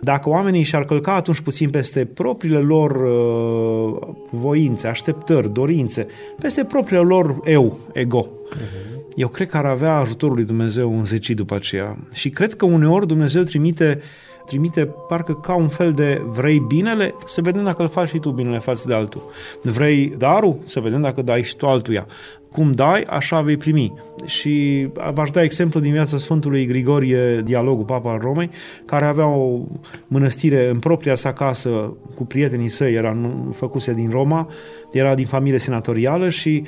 Dacă 0.00 0.28
oamenii 0.28 0.62
și-ar 0.62 0.84
călca 0.84 1.14
atunci 1.14 1.40
puțin 1.40 1.70
peste 1.70 2.04
propriile 2.04 2.58
lor 2.58 2.90
uh, 2.90 4.14
voințe, 4.30 4.86
așteptări, 4.86 5.52
dorințe, 5.52 6.06
peste 6.38 6.64
propriile 6.64 7.02
lor 7.02 7.40
eu, 7.44 7.78
ego, 7.92 8.28
uh-huh. 8.54 9.12
eu 9.14 9.28
cred 9.28 9.48
că 9.48 9.56
ar 9.56 9.66
avea 9.66 9.96
ajutorul 9.96 10.34
lui 10.34 10.44
Dumnezeu 10.44 10.92
un 10.92 11.04
zeci 11.04 11.30
după 11.30 11.54
aceea. 11.54 11.98
Și 12.12 12.30
cred 12.30 12.54
că 12.54 12.64
uneori 12.64 13.06
Dumnezeu 13.06 13.42
trimite 13.42 13.98
uh, 13.98 14.26
trimite 14.48 14.94
parcă 15.08 15.34
ca 15.34 15.54
un 15.54 15.68
fel 15.68 15.92
de 15.92 16.22
vrei 16.26 16.58
binele, 16.68 17.14
să 17.24 17.40
vedem 17.40 17.64
dacă 17.64 17.82
îl 17.82 17.88
faci 17.88 18.08
și 18.08 18.18
tu 18.18 18.30
binele 18.30 18.58
față 18.58 18.88
de 18.88 18.94
altul. 18.94 19.22
Vrei 19.62 20.14
darul, 20.18 20.56
să 20.64 20.80
vedem 20.80 21.00
dacă 21.00 21.22
dai 21.22 21.42
și 21.42 21.56
tu 21.56 21.66
altuia. 21.66 22.06
Cum 22.52 22.72
dai, 22.72 23.02
așa 23.02 23.40
vei 23.40 23.56
primi. 23.56 23.92
Și 24.26 24.86
v-aș 25.12 25.30
da 25.30 25.42
exemplu 25.42 25.80
din 25.80 25.92
viața 25.92 26.18
Sfântului 26.18 26.66
Grigorie, 26.66 27.40
dialogul 27.44 27.84
Papa 27.84 28.10
al 28.10 28.18
Romei, 28.18 28.50
care 28.86 29.04
avea 29.04 29.26
o 29.26 29.60
mănăstire 30.06 30.68
în 30.68 30.78
propria 30.78 31.14
sa 31.14 31.32
casă 31.32 31.96
cu 32.14 32.24
prietenii 32.24 32.68
săi, 32.68 32.94
era 32.94 33.16
făcuse 33.52 33.92
din 33.92 34.10
Roma, 34.10 34.48
era 34.92 35.14
din 35.14 35.26
familie 35.26 35.58
senatorială 35.58 36.28
și 36.28 36.62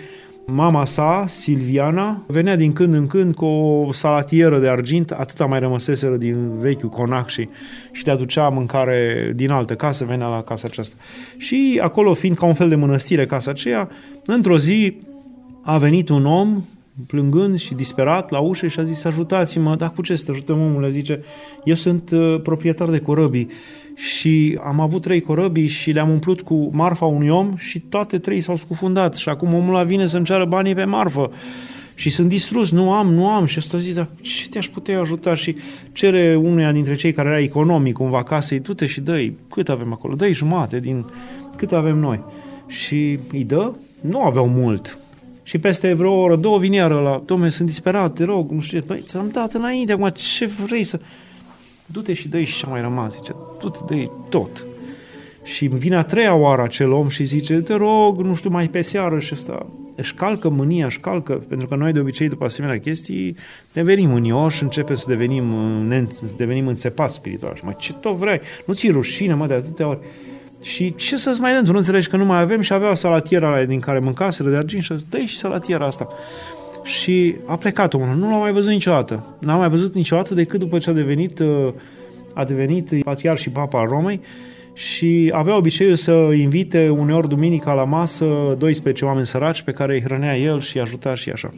Mama 0.47 0.85
sa, 0.85 1.25
Silviana, 1.29 2.23
venea 2.27 2.57
din 2.57 2.73
când 2.73 2.95
în 2.95 3.07
când 3.07 3.35
cu 3.35 3.45
o 3.45 3.93
salatieră 3.93 4.59
de 4.59 4.69
argint, 4.69 5.11
atâta 5.11 5.47
mai 5.47 5.59
rămăseseră 5.59 6.17
din 6.17 6.59
vechiul 6.59 6.89
conac 6.89 7.29
și, 7.29 7.49
și 7.93 8.07
le 8.07 8.13
aducea 8.13 8.49
mâncare 8.49 9.33
din 9.35 9.51
altă 9.51 9.75
casă, 9.75 10.05
venea 10.05 10.29
la 10.29 10.43
casa 10.43 10.69
aceasta. 10.71 10.97
Și 11.37 11.81
acolo, 11.83 12.15
fiind 12.15 12.37
ca 12.37 12.47
un 12.47 12.55
fel 12.55 12.69
de 12.69 12.75
mănăstire 12.75 13.27
casa 13.27 13.51
aceea, 13.51 13.89
într-o 14.25 14.59
zi 14.59 14.97
a 15.63 15.79
venit 15.79 16.09
un 16.09 16.27
om 16.27 16.63
plângând 17.07 17.59
și 17.59 17.75
disperat 17.75 18.31
la 18.31 18.39
ușă 18.39 18.67
și 18.67 18.81
a 18.81 18.85
zis, 18.85 19.05
ajutați-mă, 19.05 19.77
dar 19.77 19.93
cu 19.93 20.03
ce 20.03 20.17
să 20.17 20.25
te 20.25 20.31
ajutăm 20.31 20.61
omule? 20.61 20.91
Zice, 20.91 21.25
eu 21.65 21.75
sunt 21.75 22.11
uh, 22.11 22.41
proprietar 22.43 22.89
de 22.89 22.99
corăbii 22.99 23.49
și 24.01 24.59
am 24.65 24.81
avut 24.81 25.03
trei 25.03 25.21
corăbii 25.21 25.67
și 25.67 25.91
le-am 25.91 26.11
umplut 26.11 26.41
cu 26.41 26.71
marfa 26.73 27.05
unui 27.05 27.29
om 27.29 27.57
și 27.57 27.81
toate 27.81 28.19
trei 28.19 28.41
s-au 28.41 28.57
scufundat. 28.57 29.15
Și 29.15 29.29
acum 29.29 29.55
omul 29.55 29.75
ăla 29.75 29.85
vine 29.85 30.07
să-mi 30.07 30.25
ceară 30.25 30.45
banii 30.45 30.75
pe 30.75 30.85
marfă. 30.85 31.31
Și 31.95 32.11
sunt 32.11 32.29
distrus, 32.29 32.71
nu 32.71 32.93
am, 32.93 33.13
nu 33.15 33.29
am. 33.29 33.45
Și 33.45 33.59
ăsta 33.59 33.79
zice, 33.79 33.95
dar 33.95 34.09
ce 34.21 34.49
te-aș 34.49 34.69
putea 34.69 35.01
ajuta? 35.01 35.35
Și 35.35 35.57
cere 35.93 36.37
unuia 36.37 36.73
dintre 36.73 36.95
cei 36.95 37.13
care 37.13 37.29
era 37.29 37.39
economic 37.39 37.93
cumva 37.93 38.23
casei, 38.23 38.61
du-te 38.61 38.87
și 38.87 39.01
dă 39.01 39.31
cât 39.51 39.69
avem 39.69 39.93
acolo, 39.93 40.15
dă 40.15 40.33
jumate 40.33 40.81
din 40.81 41.07
cât 41.57 41.73
avem 41.73 41.97
noi. 41.97 42.21
Și 42.67 43.19
îi 43.33 43.45
dă, 43.45 43.73
nu 44.01 44.23
aveau 44.23 44.49
mult. 44.49 44.99
Și 45.43 45.59
peste 45.59 45.93
vreo 45.93 46.13
oră, 46.13 46.37
două 46.37 46.59
vin 46.59 46.73
iară 46.73 47.01
la, 47.01 47.23
domne, 47.25 47.49
sunt 47.49 47.69
disperat, 47.69 48.15
te 48.15 48.25
rog, 48.25 48.51
nu 48.51 48.61
știu, 48.61 48.83
băi, 48.87 49.03
ți-am 49.07 49.29
dat 49.33 49.53
înainte, 49.53 49.93
acum 49.93 50.09
ce 50.09 50.47
vrei 50.47 50.85
să... 50.85 51.01
Du-te 51.93 52.13
și 52.13 52.29
dă 52.29 52.41
și 52.41 52.59
ce 52.59 52.67
mai 52.67 52.81
rămas, 52.81 53.15
zice, 53.15 53.35
du-te, 53.61 53.95
dă 53.95 54.11
tot. 54.29 54.65
Și 55.43 55.67
vine 55.67 55.97
a 55.97 56.03
treia 56.03 56.35
oară 56.35 56.63
acel 56.63 56.91
om 56.91 57.09
și 57.09 57.25
zice, 57.25 57.55
te 57.55 57.75
rog, 57.75 58.21
nu 58.21 58.35
știu, 58.35 58.51
mai 58.51 58.69
pe 58.69 58.83
seară 58.83 59.19
și 59.19 59.31
ăsta 59.35 59.67
își 59.97 60.15
calcă 60.15 60.49
mânia, 60.49 60.87
își 60.87 61.01
calcă, 61.01 61.33
pentru 61.49 61.67
că 61.67 61.75
noi 61.75 61.93
de 61.93 62.01
obicei 62.01 62.29
după 62.29 62.45
asemenea 62.45 62.79
chestii 62.79 63.37
devenim 63.73 64.09
mânioși, 64.09 64.63
începem 64.63 64.97
să 64.97 65.05
devenim, 65.09 65.55
să 66.13 66.23
devenim 66.37 66.67
înțepați 66.67 67.15
spiritual. 67.15 67.55
Și 67.55 67.65
mă, 67.65 67.75
ce 67.79 67.93
tot 67.93 68.17
vrei? 68.17 68.41
Nu 68.67 68.75
ți 68.75 68.91
rușine, 68.91 69.35
mă, 69.35 69.47
de 69.47 69.55
atâtea 69.55 69.89
ori. 69.89 69.99
Și 70.63 70.95
ce 70.95 71.17
să-ți 71.17 71.41
mai 71.41 71.53
dăm? 71.53 71.65
Tu 71.65 71.71
nu 71.71 71.79
înțelegi 71.79 72.09
că 72.09 72.17
nu 72.17 72.25
mai 72.25 72.41
avem 72.41 72.61
și 72.61 72.73
avea 72.73 72.95
salatiera 72.95 73.55
aia 73.55 73.65
din 73.65 73.81
care 73.81 73.99
mâncaseră 73.99 74.51
de 74.51 74.57
argint 74.57 74.83
și 74.83 74.95
dă 75.09 75.19
și 75.19 75.39
salatiera 75.39 75.87
asta. 75.87 76.09
Și 76.83 77.35
a 77.47 77.57
plecat 77.57 77.95
omul, 77.95 78.17
nu 78.17 78.31
l-a 78.31 78.37
mai 78.37 78.53
văzut 78.53 78.71
niciodată. 78.71 79.37
N-a 79.41 79.57
mai 79.57 79.69
văzut 79.69 79.95
niciodată 79.95 80.35
decât 80.35 80.61
după 80.61 80.79
ce 80.79 80.91
a 80.91 80.93
devenit, 80.93 81.39
uh, 81.39 81.73
a 82.35 82.45
devenit 82.45 83.03
patriar 83.03 83.39
și 83.39 83.51
papa 83.51 83.81
al 83.81 83.87
Romei 83.87 84.21
și 84.73 85.31
avea 85.35 85.57
obiceiul 85.57 85.97
să 85.97 86.13
invite 86.37 86.89
uneori 86.89 87.29
duminica 87.29 87.73
la 87.73 87.85
masă 87.85 88.55
12 88.59 89.05
oameni 89.05 89.27
săraci 89.27 89.63
pe 89.63 89.73
care 89.73 89.95
îi 89.95 90.03
hrănea 90.03 90.39
el 90.39 90.61
și 90.61 90.77
îi 90.77 90.83
ajuta 90.83 91.15
și 91.15 91.31
așa. 91.31 91.55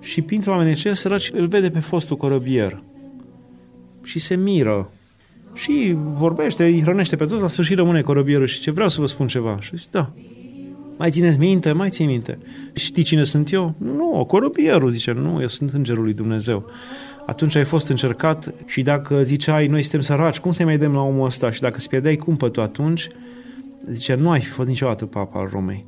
Și 0.00 0.22
printre 0.22 0.50
oamenii 0.50 0.72
aceia 0.72 0.94
săraci 0.94 1.30
îl 1.32 1.46
vede 1.46 1.70
pe 1.70 1.80
fostul 1.80 2.16
corăbier 2.16 2.82
și 4.02 4.18
se 4.18 4.36
miră 4.36 4.90
și 5.54 5.96
vorbește, 5.96 6.64
îi 6.64 6.82
hrănește 6.82 7.16
pe 7.16 7.24
toți, 7.24 7.42
la 7.42 7.48
sfârșit 7.48 7.76
rămâne 7.76 8.00
corăbierul 8.00 8.46
și 8.46 8.60
ce 8.60 8.70
vreau 8.70 8.88
să 8.88 9.00
vă 9.00 9.06
spun 9.06 9.26
ceva. 9.26 9.58
Și 9.60 9.76
zice, 9.76 9.88
da, 9.90 10.12
mai 10.98 11.10
țineți 11.10 11.38
minte? 11.38 11.72
Mai 11.72 11.88
ții 11.88 12.06
minte. 12.06 12.38
Știi 12.74 13.02
cine 13.02 13.24
sunt 13.24 13.52
eu? 13.52 13.74
Nu, 13.78 14.24
corăbierul, 14.28 14.88
zice, 14.88 15.12
nu, 15.12 15.40
eu 15.40 15.48
sunt 15.48 15.70
îngerul 15.70 16.02
lui 16.02 16.12
Dumnezeu. 16.12 16.70
Atunci 17.26 17.56
ai 17.56 17.64
fost 17.64 17.88
încercat 17.88 18.54
și 18.66 18.82
dacă 18.82 19.22
ziceai, 19.22 19.66
noi 19.66 19.82
suntem 19.82 20.00
săraci, 20.00 20.38
cum 20.38 20.52
să-i 20.52 20.64
mai 20.64 20.78
dăm 20.78 20.92
la 20.92 21.00
omul 21.00 21.26
ăsta? 21.26 21.50
Și 21.50 21.60
dacă 21.60 21.74
îți 21.76 21.88
pierdeai 21.88 22.16
cumpătul 22.16 22.62
atunci, 22.62 23.08
zice, 23.86 24.14
nu 24.14 24.30
ai 24.30 24.40
fi 24.40 24.48
fost 24.48 24.68
niciodată 24.68 25.06
papa 25.06 25.40
al 25.40 25.48
Romei. 25.52 25.86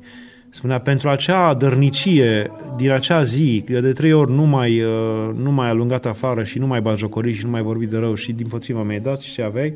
Spunea, 0.49 0.79
pentru 0.79 1.09
acea 1.09 1.53
dărnicie 1.53 2.51
din 2.77 2.91
acea 2.91 3.23
zi, 3.23 3.63
de 3.67 3.91
trei 3.91 4.13
ori 4.13 4.31
nu 4.31 4.43
mai, 4.43 4.81
uh, 4.81 5.29
nu 5.35 5.51
mai 5.51 5.69
alungat 5.69 6.05
afară 6.05 6.43
și 6.43 6.59
nu 6.59 6.67
mai 6.67 6.81
bagiocorit 6.81 7.35
și 7.35 7.45
nu 7.45 7.51
mai 7.51 7.61
vorbit 7.61 7.89
de 7.89 7.97
rău 7.97 8.13
și 8.13 8.31
din 8.31 8.47
potriva 8.47 8.83
mi-ai 8.83 8.99
dat 8.99 9.19
și 9.19 9.33
ce 9.33 9.41
aveai, 9.41 9.73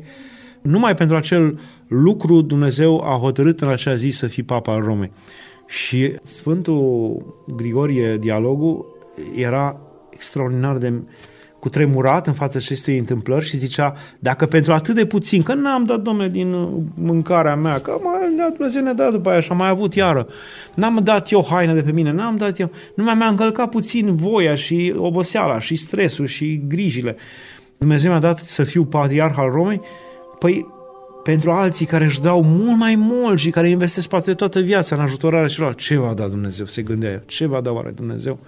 numai 0.62 0.94
pentru 0.94 1.16
acel 1.16 1.60
lucru 1.92 2.40
Dumnezeu 2.40 3.00
a 3.00 3.18
hotărât 3.18 3.60
în 3.60 3.68
acea 3.68 3.94
zi 3.94 4.08
să 4.08 4.26
fii 4.26 4.42
papa 4.42 4.72
al 4.72 4.80
Romei. 4.80 5.10
Și 5.66 6.14
Sfântul 6.22 7.16
Grigorie, 7.56 8.16
dialogul, 8.20 8.86
era 9.34 9.80
extraordinar 10.10 10.76
de 10.76 10.92
cu 11.62 11.68
tremurat 11.68 12.26
în 12.26 12.32
fața 12.32 12.58
acestei 12.58 12.98
întâmplări 12.98 13.44
și 13.44 13.56
zicea, 13.56 13.94
dacă 14.18 14.46
pentru 14.46 14.72
atât 14.72 14.94
de 14.94 15.06
puțin, 15.06 15.42
că 15.42 15.54
n-am 15.54 15.84
dat, 15.84 16.00
domnule, 16.00 16.28
din 16.28 16.52
uh, 16.52 16.68
mâncarea 16.94 17.56
mea, 17.56 17.78
că 17.80 17.98
mai 18.02 18.50
Dumnezeu 18.54 18.82
ne-a 18.82 18.92
dat 18.94 19.10
după 19.12 19.30
aia 19.30 19.40
și 19.40 19.50
am 19.50 19.56
mai 19.56 19.68
avut 19.68 19.94
iară, 19.94 20.26
n-am 20.74 21.00
dat 21.02 21.30
eu 21.30 21.46
haine 21.50 21.74
de 21.74 21.82
pe 21.82 21.92
mine, 21.92 22.12
n-am 22.12 22.36
dat 22.36 22.58
eu, 22.58 22.70
numai 22.94 23.14
mi-a 23.14 23.26
încălcat 23.26 23.68
puțin 23.68 24.14
voia 24.14 24.54
și 24.54 24.94
oboseala 24.96 25.58
și 25.58 25.76
stresul 25.76 26.26
și 26.26 26.62
grijile. 26.68 27.16
Dumnezeu 27.78 28.10
mi-a 28.10 28.20
dat 28.20 28.38
să 28.38 28.64
fiu 28.64 28.84
patriarh 28.84 29.34
al 29.36 29.50
Romei, 29.50 29.80
păi 30.38 30.66
pentru 31.22 31.50
alții 31.50 31.86
care 31.86 32.04
își 32.04 32.20
dau 32.20 32.42
mult 32.42 32.78
mai 32.78 32.94
mult 32.94 33.38
și 33.38 33.50
care 33.50 33.68
investesc 33.68 34.08
poate 34.08 34.34
toată 34.34 34.60
viața 34.60 34.96
în 34.96 35.02
ajutorarea 35.02 35.48
celor, 35.48 35.74
ce 35.74 35.96
va 35.96 36.14
da 36.14 36.28
Dumnezeu? 36.28 36.66
Se 36.66 36.82
gândea 36.82 37.10
eu, 37.10 37.22
ce 37.26 37.46
va 37.46 37.60
da 37.60 37.70
oare 37.70 37.90
Dumnezeu 37.90 38.38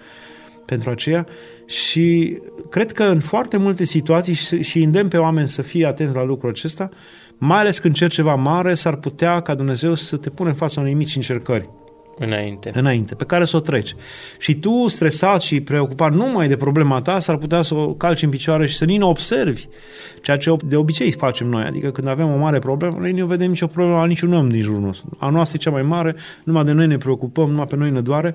pentru 0.64 0.90
aceea? 0.90 1.26
Și 1.66 2.38
cred 2.70 2.92
că 2.92 3.02
în 3.02 3.20
foarte 3.20 3.56
multe 3.56 3.84
situații 3.84 4.34
și 4.62 4.82
îndemn 4.82 5.08
pe 5.08 5.16
oameni 5.16 5.48
să 5.48 5.62
fie 5.62 5.86
atenți 5.86 6.16
la 6.16 6.24
lucrul 6.24 6.50
acesta, 6.50 6.88
mai 7.38 7.58
ales 7.58 7.78
când 7.78 7.94
cer 7.94 8.10
ceva 8.10 8.34
mare, 8.34 8.74
s-ar 8.74 8.96
putea 8.96 9.40
ca 9.40 9.54
Dumnezeu 9.54 9.94
să 9.94 10.16
te 10.16 10.30
pune 10.30 10.48
în 10.48 10.54
fața 10.54 10.80
unei 10.80 10.94
mici 10.94 11.16
încercări. 11.16 11.68
Înainte. 12.18 12.70
Înainte, 12.74 13.14
pe 13.14 13.24
care 13.24 13.44
să 13.44 13.56
o 13.56 13.60
treci. 13.60 13.94
Și 14.38 14.54
tu, 14.54 14.88
stresat 14.88 15.42
și 15.42 15.60
preocupat 15.60 16.12
numai 16.12 16.48
de 16.48 16.56
problema 16.56 17.00
ta, 17.00 17.18
s-ar 17.18 17.36
putea 17.36 17.62
să 17.62 17.74
o 17.74 17.94
calci 17.94 18.22
în 18.22 18.30
picioare 18.30 18.66
și 18.66 18.76
să 18.76 18.84
nici 18.84 18.98
nu 18.98 19.08
observi 19.08 19.66
ceea 20.22 20.36
ce 20.36 20.56
de 20.64 20.76
obicei 20.76 21.10
facem 21.10 21.46
noi. 21.48 21.64
Adică 21.64 21.90
când 21.90 22.08
avem 22.08 22.32
o 22.32 22.36
mare 22.36 22.58
problemă, 22.58 22.96
noi 22.98 23.12
nu 23.12 23.26
vedem 23.26 23.48
nicio 23.48 23.66
problemă 23.66 23.98
a 23.98 24.06
niciun 24.06 24.32
om 24.32 24.48
din 24.48 24.60
jurul 24.60 24.80
nostru. 24.80 25.16
A 25.18 25.28
noastră 25.28 25.56
e 25.60 25.62
cea 25.62 25.70
mai 25.70 25.82
mare, 25.82 26.16
numai 26.44 26.64
de 26.64 26.72
noi 26.72 26.86
ne 26.86 26.96
preocupăm, 26.96 27.50
numai 27.50 27.66
pe 27.66 27.76
noi 27.76 27.90
ne 27.90 28.00
doare 28.00 28.34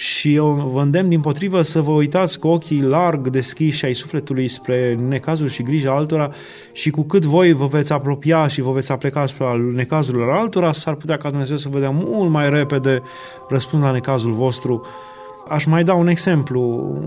și 0.00 0.34
eu 0.34 0.70
vă 0.72 0.80
îndemn 0.80 1.08
din 1.08 1.20
potrivă 1.20 1.62
să 1.62 1.80
vă 1.80 1.90
uitați 1.90 2.38
cu 2.38 2.48
ochii 2.48 2.82
larg 2.82 3.28
deschiși 3.28 3.84
ai 3.84 3.94
sufletului 3.94 4.48
spre 4.48 4.98
necazul 5.08 5.48
și 5.48 5.62
grija 5.62 5.92
altora 5.92 6.32
și 6.72 6.90
cu 6.90 7.02
cât 7.02 7.24
voi 7.24 7.52
vă 7.52 7.66
veți 7.66 7.92
apropia 7.92 8.46
și 8.46 8.60
vă 8.60 8.72
veți 8.72 8.92
apleca 8.92 9.26
spre 9.26 9.46
necazurilor 9.74 10.30
altora, 10.30 10.72
s-ar 10.72 10.94
putea 10.94 11.16
ca 11.16 11.28
Dumnezeu 11.28 11.56
să 11.56 11.68
vă 11.68 11.78
dea 11.78 11.90
mult 11.90 12.30
mai 12.30 12.50
repede 12.50 13.02
răspuns 13.48 13.82
la 13.82 13.90
necazul 13.90 14.32
vostru. 14.32 14.86
Aș 15.48 15.64
mai 15.64 15.84
da 15.84 15.94
un 15.94 16.08
exemplu. 16.08 16.60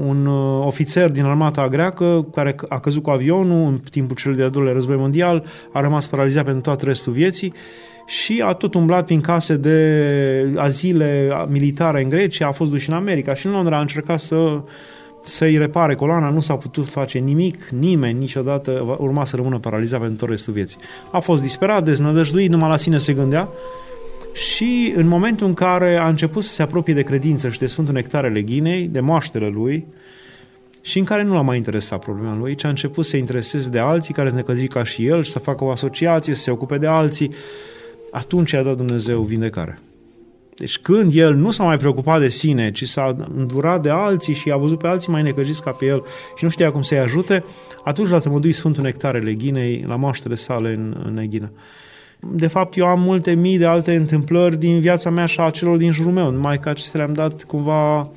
Un 0.08 0.26
uh, 0.26 0.66
ofițer 0.66 1.12
din 1.12 1.24
armata 1.24 1.68
greacă 1.68 2.26
care 2.34 2.56
a 2.68 2.80
căzut 2.80 3.04
cu 3.04 3.10
avionul 3.10 3.68
în 3.68 3.80
timpul 3.92 4.16
celui 4.16 4.38
de-al 4.38 4.50
doilea 4.50 4.74
război 4.74 4.96
mondial, 4.96 5.46
a 5.72 5.82
rămas 5.82 6.08
paralizat 6.08 6.44
pentru 6.44 6.62
tot 6.62 6.82
restul 6.82 7.14
vieții 7.14 7.54
și 8.06 8.42
a 8.46 8.54
tot 8.54 8.74
umblat 8.74 9.06
prin 9.06 9.22
case 9.22 9.56
de 9.56 10.54
azile 10.56 11.32
militare 11.50 12.02
în 12.02 12.10
Grecia, 12.10 12.48
a 12.48 12.52
fost 12.52 12.72
dus 12.72 12.88
în 12.88 12.94
America 12.94 13.34
și 13.34 13.46
în 13.46 13.52
Londra 13.52 13.78
a 13.78 13.82
încercat 13.82 14.20
să 14.20 14.62
să-i 15.26 15.58
repare 15.58 15.96
coloana, 15.96 16.30
nu 16.30 16.40
s-a 16.40 16.56
putut 16.56 16.90
face 16.90 17.20
nimic, 17.20 17.68
nimeni 17.70 18.20
niciodată 18.20 18.98
urma 19.00 19.26
să 19.26 19.36
rămână 19.36 19.60
paralizat 19.60 20.00
pentru 20.00 20.18
tot 20.18 20.30
restul 20.30 20.54
vieții. 20.54 20.78
A 21.12 21.20
fost 21.20 21.42
disperat, 21.42 21.84
deznădăjduit, 21.84 22.50
numai 22.50 22.70
la 22.70 22.78
sine 22.78 22.98
se 22.98 23.14
gândea 23.14 23.50
și 24.34 24.94
în 24.96 25.08
momentul 25.08 25.48
în 25.48 25.54
care 25.54 25.96
a 25.96 26.08
început 26.08 26.44
să 26.44 26.54
se 26.54 26.62
apropie 26.62 26.94
de 26.94 27.02
credință 27.02 27.50
și 27.50 27.60
de 27.60 27.68
Sfântul 27.68 27.94
Nectarele 27.94 28.42
Ghinei, 28.42 28.88
de 28.88 29.00
moaștele 29.00 29.48
lui, 29.48 29.86
și 30.82 30.98
în 30.98 31.06
care 31.06 31.24
nu 31.24 31.34
l-a 31.34 31.42
mai 31.42 31.58
interesat 31.58 32.00
problema 32.00 32.36
lui, 32.36 32.56
ci 32.56 32.64
a 32.64 32.70
început 32.70 33.04
să 33.04 33.10
se 33.10 33.18
intereseze 33.18 33.70
de 33.70 33.80
alții 33.80 34.14
care 34.14 34.28
sunt 34.28 34.40
necăziți 34.40 34.74
ca 34.74 34.84
și 34.84 35.06
el 35.06 35.24
și 35.24 35.32
să 35.32 35.40
facă 35.40 35.64
o 35.64 35.70
asociație, 35.70 36.34
să 36.34 36.42
se 36.42 36.52
ocupe 36.52 36.78
de 36.78 36.88
alții, 36.88 37.34
atunci 38.14 38.54
a 38.54 38.64
dat 38.64 38.76
Dumnezeu 38.78 39.22
vindecare. 39.22 39.80
Deci 40.56 40.78
când 40.78 41.12
el 41.16 41.36
nu 41.36 41.52
s-a 41.52 41.64
mai 41.64 41.78
preocupat 41.78 42.20
de 42.20 42.30
sine, 42.30 42.72
ci 42.72 42.84
s-a 42.88 43.16
îndurat 43.36 43.82
de 43.82 43.90
alții 43.90 44.34
și 44.34 44.52
a 44.52 44.58
văzut 44.58 44.80
pe 44.80 44.88
alții 44.88 45.12
mai 45.12 45.22
necăjiți 45.22 45.64
ca 45.64 45.72
pe 45.72 45.86
el 45.86 46.04
și 46.36 46.44
nu 46.44 46.50
știa 46.50 46.72
cum 46.72 46.82
să-i 46.82 47.00
ajute, 47.00 47.44
atunci 47.84 48.10
l-a 48.10 48.20
tămăduit 48.20 48.56
Sfântul 48.56 48.84
Nectarele 48.84 49.34
Ghinei 49.34 49.84
la 49.88 49.96
moaștele 49.96 50.36
sale 50.36 50.74
în, 50.74 51.04
în 51.06 51.18
Eghină. 51.18 51.52
De 52.20 52.48
fapt, 52.48 52.78
eu 52.78 52.86
am 52.86 53.02
multe 53.02 53.34
mii 53.34 53.58
de 53.58 53.66
alte 53.66 53.96
întâmplări 53.96 54.58
din 54.58 54.80
viața 54.80 55.10
mea 55.10 55.26
și 55.26 55.40
a 55.40 55.50
celor 55.50 55.78
din 55.78 55.92
jurul 55.92 56.12
meu, 56.12 56.32
numai 56.32 56.60
că 56.60 56.70
acestea 56.70 57.00
le-am 57.00 57.14
dat 57.14 57.44
cumva, 57.44 58.12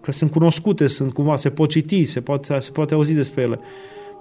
că 0.00 0.12
sunt 0.12 0.30
cunoscute, 0.30 0.86
sunt 0.86 1.12
cumva, 1.12 1.36
se 1.36 1.50
pot 1.50 1.68
citi, 1.68 2.04
se 2.04 2.20
poate, 2.20 2.56
se 2.58 2.70
poate 2.70 2.94
auzi 2.94 3.14
despre 3.14 3.42
ele. 3.42 3.60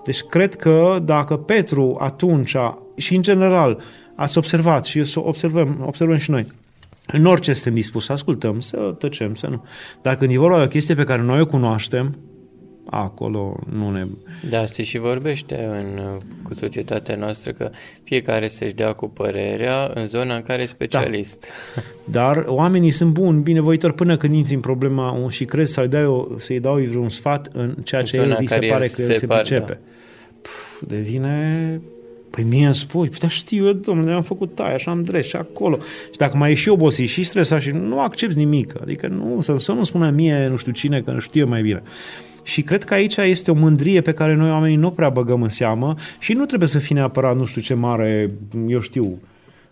Deci 0.04 0.22
cred 0.22 0.56
că 0.56 1.02
dacă 1.04 1.38
Petru 1.38 1.98
atunci 2.00 2.56
și 2.96 3.16
în 3.16 3.22
general 3.22 3.82
ați 4.20 4.38
observat 4.38 4.86
și 4.86 5.04
să 5.04 5.20
observăm, 5.20 5.84
observăm 5.86 6.18
și 6.18 6.32
noi. 6.32 6.46
În 7.08 7.26
orice 7.26 7.54
suntem 7.54 7.74
dispuși 7.74 8.06
să 8.06 8.12
ascultăm, 8.12 8.60
să 8.60 8.78
tăcem, 8.78 9.36
să 9.36 9.48
nu. 9.48 9.66
Dar 10.02 10.16
când 10.16 10.32
e 10.32 10.38
vorba 10.38 10.58
de 10.58 10.64
o 10.64 10.68
chestie 10.68 10.96
pe 10.96 11.04
care 11.04 11.22
noi 11.22 11.40
o 11.40 11.46
cunoaștem, 11.46 12.18
acolo 12.86 13.60
nu 13.74 13.92
ne... 13.92 14.04
Da, 14.50 14.60
asta 14.60 14.84
și 14.84 14.98
vorbește 14.98 15.70
în, 15.72 16.20
cu 16.44 16.54
societatea 16.54 17.16
noastră 17.16 17.52
că 17.52 17.70
fiecare 18.04 18.48
să-și 18.48 18.74
dea 18.74 18.94
cu 18.94 19.08
părerea 19.08 19.92
în 19.94 20.06
zona 20.06 20.36
în 20.36 20.42
care 20.42 20.62
e 20.62 20.66
specialist. 20.66 21.48
Da. 21.76 21.82
Dar 22.20 22.44
oamenii 22.48 22.92
sunt 22.92 23.14
buni, 23.14 23.42
binevoitori, 23.42 23.94
până 23.94 24.18
când 24.18 24.34
intri 24.34 24.54
în 24.54 24.60
problema 24.60 25.28
și 25.30 25.46
crezi 25.46 25.74
să-i 25.74 25.88
dai, 25.88 26.28
să-i 26.38 26.60
dau 26.60 26.76
vreun 26.76 27.10
sfat 27.10 27.50
în 27.54 27.76
ceea 27.84 28.02
ce 28.02 28.20
în 28.20 28.30
el 28.30 28.38
vi 28.40 28.48
se 28.48 28.60
pare 28.60 28.88
că 28.88 29.02
el 29.02 29.08
se, 29.08 29.14
se 29.14 29.28
pricepe. 29.28 29.74
Da. 29.74 29.92
Puf, 30.42 30.82
devine 30.88 31.82
Păi 32.30 32.44
mie 32.44 32.66
îmi 32.66 32.76
spui, 32.76 33.08
păi 33.08 33.18
da 33.22 33.28
știu 33.28 33.66
eu, 33.66 33.74
domnule, 33.74 34.12
am 34.12 34.22
făcut 34.22 34.56
taia 34.56 34.78
și 34.78 34.90
am 34.90 35.04
dres 35.04 35.28
și 35.28 35.36
acolo. 35.36 35.78
Și 36.12 36.18
dacă 36.18 36.38
mai 36.38 36.52
e 36.52 36.54
și 36.54 36.70
obosit 36.70 37.08
și 37.10 37.24
stresat 37.24 37.62
și 37.62 37.72
nu 37.72 38.02
accepti 38.02 38.38
nimic, 38.38 38.74
adică 38.82 39.08
nu, 39.08 39.42
să, 39.42 39.58
să 39.58 39.72
nu 39.72 39.84
spună 39.84 40.10
mie 40.10 40.48
nu 40.50 40.58
știu 40.58 40.72
cine 40.72 41.02
că 41.02 41.12
nu 41.12 41.20
știu 41.20 41.48
mai 41.48 41.62
bine. 41.62 41.84
Și 42.44 42.62
cred 42.62 42.84
că 42.84 42.94
aici 42.94 43.18
este 43.18 43.52
o 43.52 43.54
mândrie 43.54 44.02
pe 44.02 44.14
care 44.14 44.36
noi 44.36 44.50
oamenii 44.50 44.76
nu 44.76 44.92
prea 44.92 45.10
băgăm 45.10 45.42
în 45.42 45.50
seamă 45.50 45.96
și 46.20 46.34
nu 46.34 46.46
trebuie 46.46 46.70
să 46.70 46.80
fie 46.80 46.96
neapărat 46.96 47.36
nu 47.36 47.46
știu 47.46 47.62
ce 47.62 47.74
mare, 47.74 48.32
eu 48.68 48.80
știu, 48.80 49.22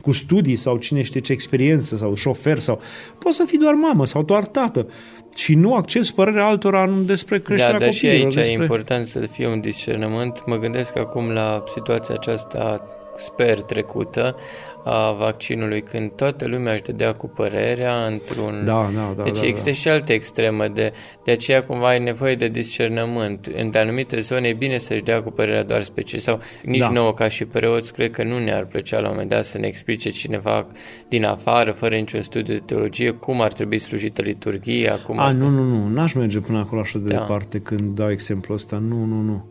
cu 0.02 0.12
studii 0.12 0.56
sau 0.56 0.78
cine 0.78 1.02
știe 1.02 1.22
ce 1.22 1.32
experiență 1.32 1.96
sau 1.96 2.16
șofer 2.16 2.60
sau 2.60 2.82
poți 3.20 3.36
să 3.36 3.44
fii 3.48 3.58
doar 3.58 3.74
mamă 3.74 4.06
sau 4.06 4.24
doar 4.24 4.46
tată 4.46 4.88
și 5.36 5.56
nu 5.56 5.76
accepti 5.76 6.14
părerea 6.14 6.46
altora 6.46 6.90
despre 7.06 7.40
creșterea 7.40 7.80
da, 7.80 7.86
dar 7.86 7.94
copiilor. 7.94 8.16
și 8.16 8.26
aici 8.26 8.34
despre... 8.34 8.52
e 8.52 8.62
important 8.62 9.06
să 9.06 9.20
fie 9.20 9.48
un 9.48 9.60
discernământ. 9.60 10.44
Mă 10.46 10.58
gândesc 10.58 10.98
acum 10.98 11.30
la 11.30 11.64
situația 11.74 12.16
aceasta 12.16 12.88
sper 13.18 13.62
trecută 13.62 14.36
a 14.84 15.12
vaccinului, 15.12 15.82
când 15.82 16.12
toată 16.12 16.48
lumea 16.48 16.74
își 16.74 16.82
dădea 16.82 17.14
cu 17.14 17.28
părerea 17.28 18.06
într-un... 18.06 18.62
Da, 18.66 18.90
da, 18.96 19.14
da. 19.18 19.24
Deci 19.24 19.40
da, 19.40 19.48
există 19.48 19.70
da. 19.70 19.76
și 19.76 19.90
altă 19.90 20.14
extremă, 20.14 20.68
de, 20.68 20.94
de 21.24 21.32
aceea 21.32 21.64
cumva 21.64 21.88
ai 21.88 22.00
nevoie 22.00 22.36
de 22.36 22.48
discernământ. 22.48 23.46
În 23.56 23.72
anumite 23.74 24.20
zone 24.20 24.48
e 24.48 24.54
bine 24.54 24.78
să-și 24.78 25.02
dea 25.02 25.22
cu 25.22 25.32
părerea 25.32 25.64
doar 25.64 25.84
special 25.84 26.20
sau 26.20 26.40
nici 26.64 26.80
Da. 26.80 26.90
nouă 26.90 27.14
ca 27.14 27.28
și 27.28 27.46
preoți, 27.46 27.94
cred 27.94 28.12
că 28.12 28.24
nu 28.24 28.40
ne-ar 28.40 28.66
plăcea 28.66 29.00
la 29.00 29.04
un 29.08 29.12
moment 29.12 29.30
dat 29.30 29.46
să 29.46 29.58
ne 29.58 29.68
explice 29.68 30.10
cineva 30.10 30.68
din 31.08 31.26
afară, 31.26 31.72
fără 31.72 31.96
niciun 31.96 32.22
studiu 32.22 32.54
de 32.54 32.62
teologie, 32.66 33.12
cum 33.12 33.42
ar 33.42 33.54
trebui 33.54 33.78
slujită 33.78 34.22
liturghia, 34.22 35.00
cum 35.06 35.20
A, 35.20 35.26
ar 35.26 35.34
nu, 35.34 35.50
nu, 35.50 35.64
nu, 35.64 35.88
n-aș 35.88 36.14
merge 36.14 36.40
până 36.40 36.60
acolo 36.60 36.82
așa 36.82 37.00
de 37.00 37.14
Da. 37.14 37.20
departe 37.20 37.60
când 37.60 37.96
dau 37.96 38.12
exemplul 38.12 38.58
ăsta, 38.58 38.78
nu, 38.78 39.04
nu, 39.04 39.22
nu. 39.22 39.46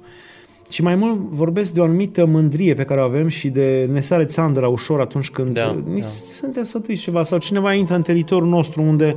Și 0.68 0.82
mai 0.82 0.94
mult 0.94 1.20
vorbesc 1.30 1.72
de 1.72 1.80
o 1.80 1.84
anumită 1.84 2.24
mândrie 2.24 2.74
pe 2.74 2.84
care 2.84 3.00
o 3.00 3.04
avem 3.04 3.28
și 3.28 3.48
de 3.48 3.88
ne 3.92 4.00
sare 4.00 4.24
țandra 4.24 4.68
ușor 4.68 5.00
atunci 5.00 5.30
când 5.30 5.48
Da, 5.48 5.76
ni 5.92 6.00
da. 6.00 6.06
suntem 6.06 6.64
sfătuiți 6.64 7.02
ceva 7.02 7.22
sau 7.22 7.38
cineva 7.38 7.72
intră 7.72 7.94
în 7.94 8.02
teritoriul 8.02 8.48
nostru 8.48 8.82
unde 8.82 9.16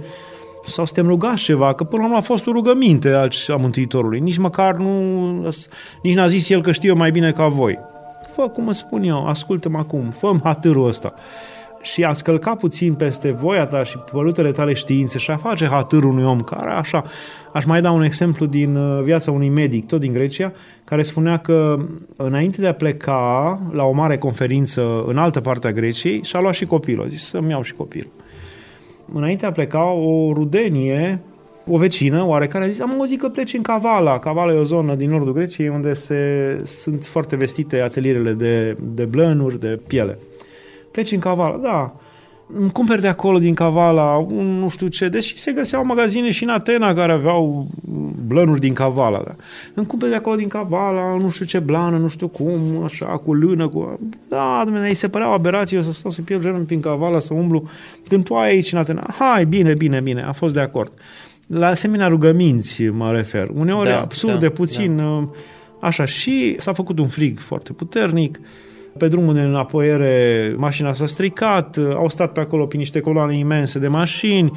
sau 0.67 0.85
suntem 0.85 1.07
rugați 1.07 1.43
ceva, 1.43 1.73
că 1.73 1.83
până 1.83 2.01
la 2.01 2.07
urmă 2.07 2.19
a 2.19 2.21
fost 2.23 2.47
o 2.47 2.51
rugăminte 2.51 3.09
a 3.09 3.27
a 3.47 3.55
Mântuitorului. 3.55 4.19
Nici 4.19 4.37
măcar 4.37 4.75
nu, 4.75 5.49
nici 6.01 6.15
n-a 6.15 6.27
zis 6.27 6.49
el 6.49 6.61
că 6.61 6.71
știu 6.71 6.89
eu 6.89 6.95
mai 6.95 7.11
bine 7.11 7.31
ca 7.31 7.47
voi. 7.47 7.79
Fă 8.35 8.41
cum 8.41 8.67
îți 8.67 8.77
spun 8.77 9.03
eu, 9.03 9.27
ascultă-mă 9.27 9.77
acum, 9.77 10.09
fă 10.09 10.31
hatârul 10.43 10.87
ăsta. 10.87 11.13
Și 11.81 12.03
a 12.03 12.13
scălca 12.13 12.55
puțin 12.55 12.93
peste 12.93 13.31
voia 13.31 13.65
ta 13.65 13.83
și 13.83 13.97
părutele 13.97 14.51
tale 14.51 14.73
științe 14.73 15.17
și 15.17 15.31
a 15.31 15.37
face 15.37 15.65
hatârul 15.65 16.09
unui 16.11 16.23
om 16.23 16.39
care 16.39 16.69
așa, 16.69 17.03
aș 17.53 17.65
mai 17.65 17.81
da 17.81 17.91
un 17.91 18.03
exemplu 18.03 18.45
din 18.45 18.75
uh, 18.75 19.03
viața 19.03 19.31
unui 19.31 19.49
medic, 19.49 19.85
tot 19.85 19.99
din 19.99 20.13
Grecia, 20.13 20.53
care 20.83 21.01
spunea 21.01 21.37
că 21.37 21.75
înainte 22.15 22.61
de 22.61 22.67
a 22.67 22.73
pleca 22.73 23.59
la 23.71 23.85
o 23.85 23.91
mare 23.91 24.17
conferință 24.17 25.03
în 25.07 25.17
altă 25.17 25.41
parte 25.41 25.67
a 25.67 25.71
Greciei, 25.71 26.23
și-a 26.23 26.39
luat 26.39 26.53
și 26.53 26.65
copilul, 26.65 27.03
a 27.03 27.07
zis 27.07 27.25
să-mi 27.25 27.49
iau 27.49 27.61
și 27.61 27.73
copilul 27.73 28.11
înainte 29.13 29.41
de 29.41 29.47
a 29.47 29.51
pleca, 29.51 29.91
o 29.91 30.33
rudenie, 30.33 31.19
o 31.67 31.77
vecină 31.77 32.25
oarecare 32.25 32.63
a 32.63 32.67
zis, 32.67 32.79
am 32.79 32.91
auzit 32.91 33.19
că 33.19 33.29
pleci 33.29 33.53
în 33.53 33.61
Cavala. 33.61 34.19
Cavala 34.19 34.53
e 34.53 34.57
o 34.57 34.63
zonă 34.63 34.95
din 34.95 35.09
nordul 35.09 35.33
Greciei 35.33 35.69
unde 35.69 35.93
se, 35.93 36.17
sunt 36.65 37.03
foarte 37.03 37.35
vestite 37.35 37.81
atelierele 37.81 38.33
de, 38.33 38.77
de 38.81 39.03
blănuri, 39.03 39.59
de 39.59 39.79
piele. 39.87 40.17
Pleci 40.91 41.11
în 41.11 41.19
Cavala, 41.19 41.57
da. 41.57 41.95
Îmi 42.53 42.71
cumperi 42.71 43.01
de 43.01 43.07
acolo, 43.07 43.39
din 43.39 43.53
Cavala, 43.53 44.15
un 44.15 44.59
nu 44.59 44.69
știu 44.69 44.87
ce, 44.87 45.07
deși 45.07 45.37
se 45.37 45.51
găseau 45.51 45.85
magazine 45.85 46.31
și 46.31 46.43
în 46.43 46.49
Atena 46.49 46.93
care 46.93 47.11
aveau 47.11 47.67
blănuri 48.27 48.59
din 48.59 48.73
Cavala. 48.73 49.21
Da. 49.25 49.35
Îmi 49.73 49.85
cumperi 49.85 50.11
de 50.11 50.17
acolo 50.17 50.35
din 50.35 50.47
Cavala, 50.47 51.17
nu 51.21 51.29
știu 51.29 51.45
ce 51.45 51.59
blană, 51.59 51.97
nu 51.97 52.07
știu 52.07 52.27
cum, 52.27 52.51
așa, 52.83 53.05
cu 53.05 53.33
lână, 53.33 53.67
cu... 53.67 53.99
Da, 54.27 54.59
dumneavoastră, 54.63 54.87
îi 54.87 54.93
se 54.93 55.09
părea 55.09 55.29
o 55.29 55.33
aberație, 55.33 55.77
eu 55.77 55.83
să 55.83 55.91
stau 55.91 56.11
să 56.11 56.21
pierd 56.21 56.41
genul 56.41 56.63
prin 56.63 56.79
Cavala, 56.79 57.19
să 57.19 57.33
umblu, 57.33 57.69
când 58.07 58.23
tu 58.23 58.35
ai 58.35 58.49
aici 58.49 58.71
în 58.71 58.77
Atena. 58.77 59.13
Hai, 59.17 59.45
bine, 59.45 59.73
bine, 59.73 59.99
bine, 59.99 60.21
a 60.21 60.31
fost 60.31 60.53
de 60.53 60.59
acord. 60.59 60.91
La 61.47 61.67
asemenea 61.67 62.07
rugăminți 62.07 62.83
mă 62.83 63.11
refer. 63.11 63.49
Uneori 63.53 63.89
Da, 63.89 64.01
absurd 64.01 64.33
da, 64.33 64.39
de 64.39 64.49
puțin, 64.49 64.97
da. 64.97 65.29
așa, 65.79 66.05
și 66.05 66.55
s-a 66.59 66.73
făcut 66.73 66.99
un 66.99 67.07
frig 67.07 67.37
foarte 67.37 67.73
puternic, 67.73 68.39
pe 68.97 69.07
drumul 69.07 69.33
de 69.33 69.41
înapoiere 69.41 70.53
mașina 70.57 70.93
s-a 70.93 71.05
stricat, 71.05 71.77
au 71.95 72.09
stat 72.09 72.31
pe 72.31 72.39
acolo 72.39 72.65
pe 72.65 72.77
niște 72.77 72.99
coloane 72.99 73.37
imense 73.37 73.79
de 73.79 73.87
mașini, 73.87 74.51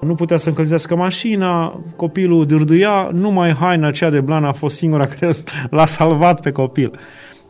nu 0.00 0.14
putea 0.14 0.36
să 0.36 0.48
încălzească 0.48 0.96
mașina, 0.96 1.80
copilul 1.96 2.46
dârdâia, 2.46 3.10
numai 3.12 3.52
haina 3.52 3.86
aceea 3.86 4.10
de 4.10 4.20
blană 4.20 4.46
a 4.46 4.52
fost 4.52 4.76
singura 4.76 5.06
care 5.06 5.32
l-a 5.70 5.86
salvat 5.86 6.40
pe 6.40 6.50
copil 6.50 6.98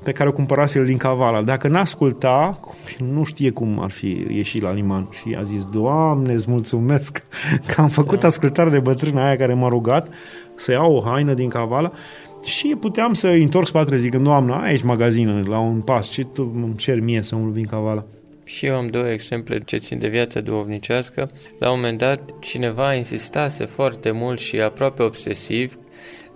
pe 0.04 0.12
care 0.12 0.28
o 0.28 0.32
cumpărase 0.32 0.78
el 0.78 0.84
din 0.84 0.96
Cavala. 0.96 1.42
Dacă 1.42 1.68
n-asculta, 1.68 2.58
copilul 2.60 3.12
nu 3.12 3.24
știe 3.24 3.50
cum 3.50 3.80
ar 3.82 3.90
fi 3.90 4.26
ieșit 4.28 4.62
la 4.62 4.72
liman 4.72 5.08
și 5.10 5.36
a 5.38 5.42
zis, 5.42 5.64
Doamne, 5.64 6.32
îți 6.32 6.50
mulțumesc 6.50 7.22
că 7.74 7.80
am 7.80 7.88
făcut 7.88 8.20
da. 8.20 8.26
ascultare 8.26 8.70
de 8.70 8.78
bătrâna 8.78 9.26
aia 9.26 9.36
care 9.36 9.54
m-a 9.54 9.68
rugat 9.68 10.08
să 10.54 10.72
iau 10.72 10.94
o 10.94 11.00
haină 11.00 11.34
din 11.34 11.48
Cavala 11.48 11.92
și 12.46 12.76
puteam 12.80 13.12
să 13.12 13.28
întorc 13.28 13.66
spatele 13.66 13.96
zicând, 13.96 14.24
Doamne, 14.24 14.54
aici 14.62 14.82
magazină, 14.82 15.42
la 15.46 15.58
un 15.58 15.80
pas, 15.80 16.08
ce 16.08 16.22
tu 16.22 16.52
îmi 16.54 16.76
cer 16.76 17.00
mie 17.00 17.22
să 17.22 17.34
umblu 17.34 17.52
din 17.52 17.64
Cavala? 17.64 18.04
Și 18.44 18.66
eu 18.66 18.76
am 18.76 18.86
două 18.86 19.06
exemple 19.06 19.62
ce 19.64 19.76
țin 19.76 19.98
de 19.98 20.08
viața 20.08 20.40
duhovnicească. 20.40 21.30
La 21.58 21.70
un 21.70 21.76
moment 21.76 21.98
dat, 21.98 22.34
cineva 22.40 22.94
insistase 22.94 23.64
foarte 23.64 24.10
mult 24.10 24.38
și 24.38 24.60
aproape 24.60 25.02
obsesiv 25.02 25.78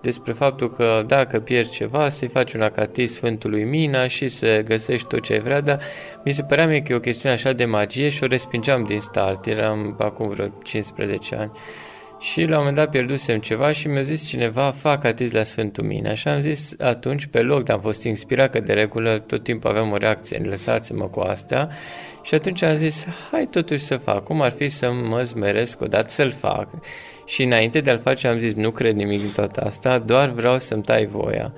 despre 0.00 0.32
faptul 0.32 0.70
că 0.70 1.04
dacă 1.06 1.40
pierzi 1.40 1.70
ceva, 1.72 2.08
să-i 2.08 2.28
faci 2.28 2.52
un 2.52 2.60
acatis 2.60 3.14
Sfântului 3.14 3.64
Mina 3.64 4.06
și 4.06 4.28
să 4.28 4.62
găsești 4.64 5.06
tot 5.06 5.22
ce 5.22 5.32
ai 5.32 5.40
vrea, 5.40 5.60
dar 5.60 5.80
mi 6.24 6.32
se 6.32 6.42
părea 6.42 6.66
mie 6.66 6.82
că 6.82 6.92
e 6.92 6.96
o 6.96 7.00
chestiune 7.00 7.34
așa 7.34 7.52
de 7.52 7.64
magie 7.64 8.08
și 8.08 8.22
o 8.22 8.26
respingeam 8.26 8.84
din 8.84 8.98
start, 8.98 9.46
eram 9.46 9.96
acum 9.98 10.28
vreo 10.28 10.48
15 10.62 11.34
ani. 11.34 11.50
Și 12.18 12.40
la 12.40 12.50
un 12.50 12.56
moment 12.56 12.76
dat 12.76 12.90
pierdusem 12.90 13.38
ceva 13.38 13.72
și 13.72 13.88
mi-a 13.88 14.02
zis 14.02 14.26
cineva, 14.26 14.70
fac 14.70 15.04
atis 15.04 15.32
la 15.32 15.42
Sfântul 15.42 15.84
Mina. 15.84 16.14
Și 16.14 16.28
am 16.28 16.40
zis 16.40 16.74
atunci 16.78 17.26
pe 17.26 17.40
loc, 17.40 17.62
dar 17.62 17.76
am 17.76 17.82
fost 17.82 18.02
inspirat 18.02 18.50
că 18.50 18.60
de 18.60 18.72
regulă 18.72 19.18
tot 19.18 19.42
timpul 19.42 19.70
aveam 19.70 19.90
o 19.90 19.96
reacție, 19.96 20.38
lăsați-mă 20.38 21.04
cu 21.04 21.20
asta. 21.20 21.68
Și 22.22 22.34
atunci 22.34 22.62
am 22.62 22.76
zis, 22.76 23.06
hai 23.30 23.46
totuși 23.50 23.84
să 23.84 23.96
fac, 23.96 24.24
cum 24.24 24.40
ar 24.40 24.50
fi 24.50 24.68
să 24.68 24.92
mă 24.92 25.22
zmeresc 25.22 25.80
odată 25.80 26.08
să-l 26.08 26.30
fac. 26.30 26.68
Și 27.26 27.42
înainte 27.42 27.80
de 27.80 27.90
a-l 27.90 27.98
face 27.98 28.28
am 28.28 28.38
zis, 28.38 28.54
nu 28.54 28.70
cred 28.70 28.94
nimic 28.94 29.20
din 29.20 29.32
tot 29.34 29.56
asta, 29.56 29.98
doar 29.98 30.28
vreau 30.28 30.58
să-mi 30.58 30.82
tai 30.82 31.06
voia. 31.06 31.52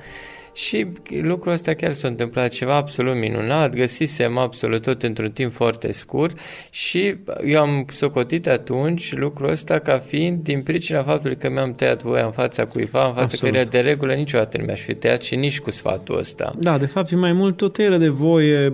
Și 0.55 0.87
lucrul 1.21 1.53
ăsta 1.53 1.75
chiar 1.75 1.93
s-a 1.93 2.09
întâmplat 2.09 2.49
ceva 2.49 2.75
absolut 2.75 3.17
minunat, 3.17 3.75
găsisem 3.75 4.39
absolut 4.39 4.83
tot 4.83 5.03
într-un 5.03 5.31
timp 5.31 5.53
foarte 5.53 5.93
scurt 5.93 6.39
și 6.71 7.17
eu 7.45 7.61
am 7.61 7.87
socotit 7.93 8.49
atunci 8.49 9.15
lucrul 9.17 9.51
ăsta 9.51 9.79
ca 9.79 9.99
fiind 9.99 10.43
din 10.43 10.63
pricina 10.63 11.03
faptului 11.03 11.37
că 11.37 11.51
mi-am 11.51 11.73
tăiat 11.73 12.03
voia 12.03 12.25
în 12.25 12.33
fața 12.33 12.67
cuiva, 12.67 13.07
în 13.07 13.13
fața 13.13 13.23
Absolut. 13.23 13.45
căreia 13.45 13.65
de 13.71 13.81
regulă 13.81 14.13
niciodată 14.13 14.59
nu 14.59 14.65
mi-aș 14.65 14.81
fi 14.81 14.95
tăiat 14.95 15.23
și 15.23 15.37
nici 15.37 15.61
cu 15.61 15.71
sfatul 15.71 16.19
ăsta. 16.19 16.55
Da, 16.59 16.79
de 16.79 16.87
fapt 16.87 17.11
e 17.11 17.17
mai 17.17 17.33
mult 17.33 17.61
o 17.61 17.69
tăiere 17.69 17.97
de 17.97 18.09
voie 18.09 18.73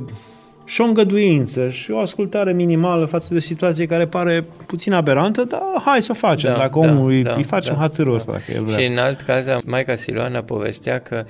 și 0.64 0.80
o 0.80 0.84
îngăduință 0.84 1.68
și 1.68 1.90
o 1.90 1.98
ascultare 1.98 2.52
minimală 2.52 3.04
față 3.04 3.26
de 3.30 3.36
o 3.36 3.40
situație 3.40 3.86
care 3.86 4.06
pare 4.06 4.44
puțin 4.66 4.92
aberantă, 4.92 5.44
dar 5.44 5.60
hai 5.84 6.02
să 6.02 6.08
o 6.10 6.14
facem. 6.14 6.50
Da, 6.50 6.56
dacă 6.56 6.78
da, 6.80 6.88
omul 6.88 7.10
îi, 7.10 7.22
da, 7.22 7.34
îi 7.34 7.42
facem 7.42 7.74
da, 7.74 7.80
hatârul 7.80 8.12
da. 8.12 8.18
ăsta, 8.18 8.32
dacă 8.32 8.44
el 8.54 8.64
vrea. 8.64 8.78
Și 8.78 8.86
în 8.86 8.98
alt 8.98 9.20
caz, 9.20 9.46
Maica 9.64 9.94
Siloana 9.94 10.42
povestea 10.42 11.00
că 11.00 11.24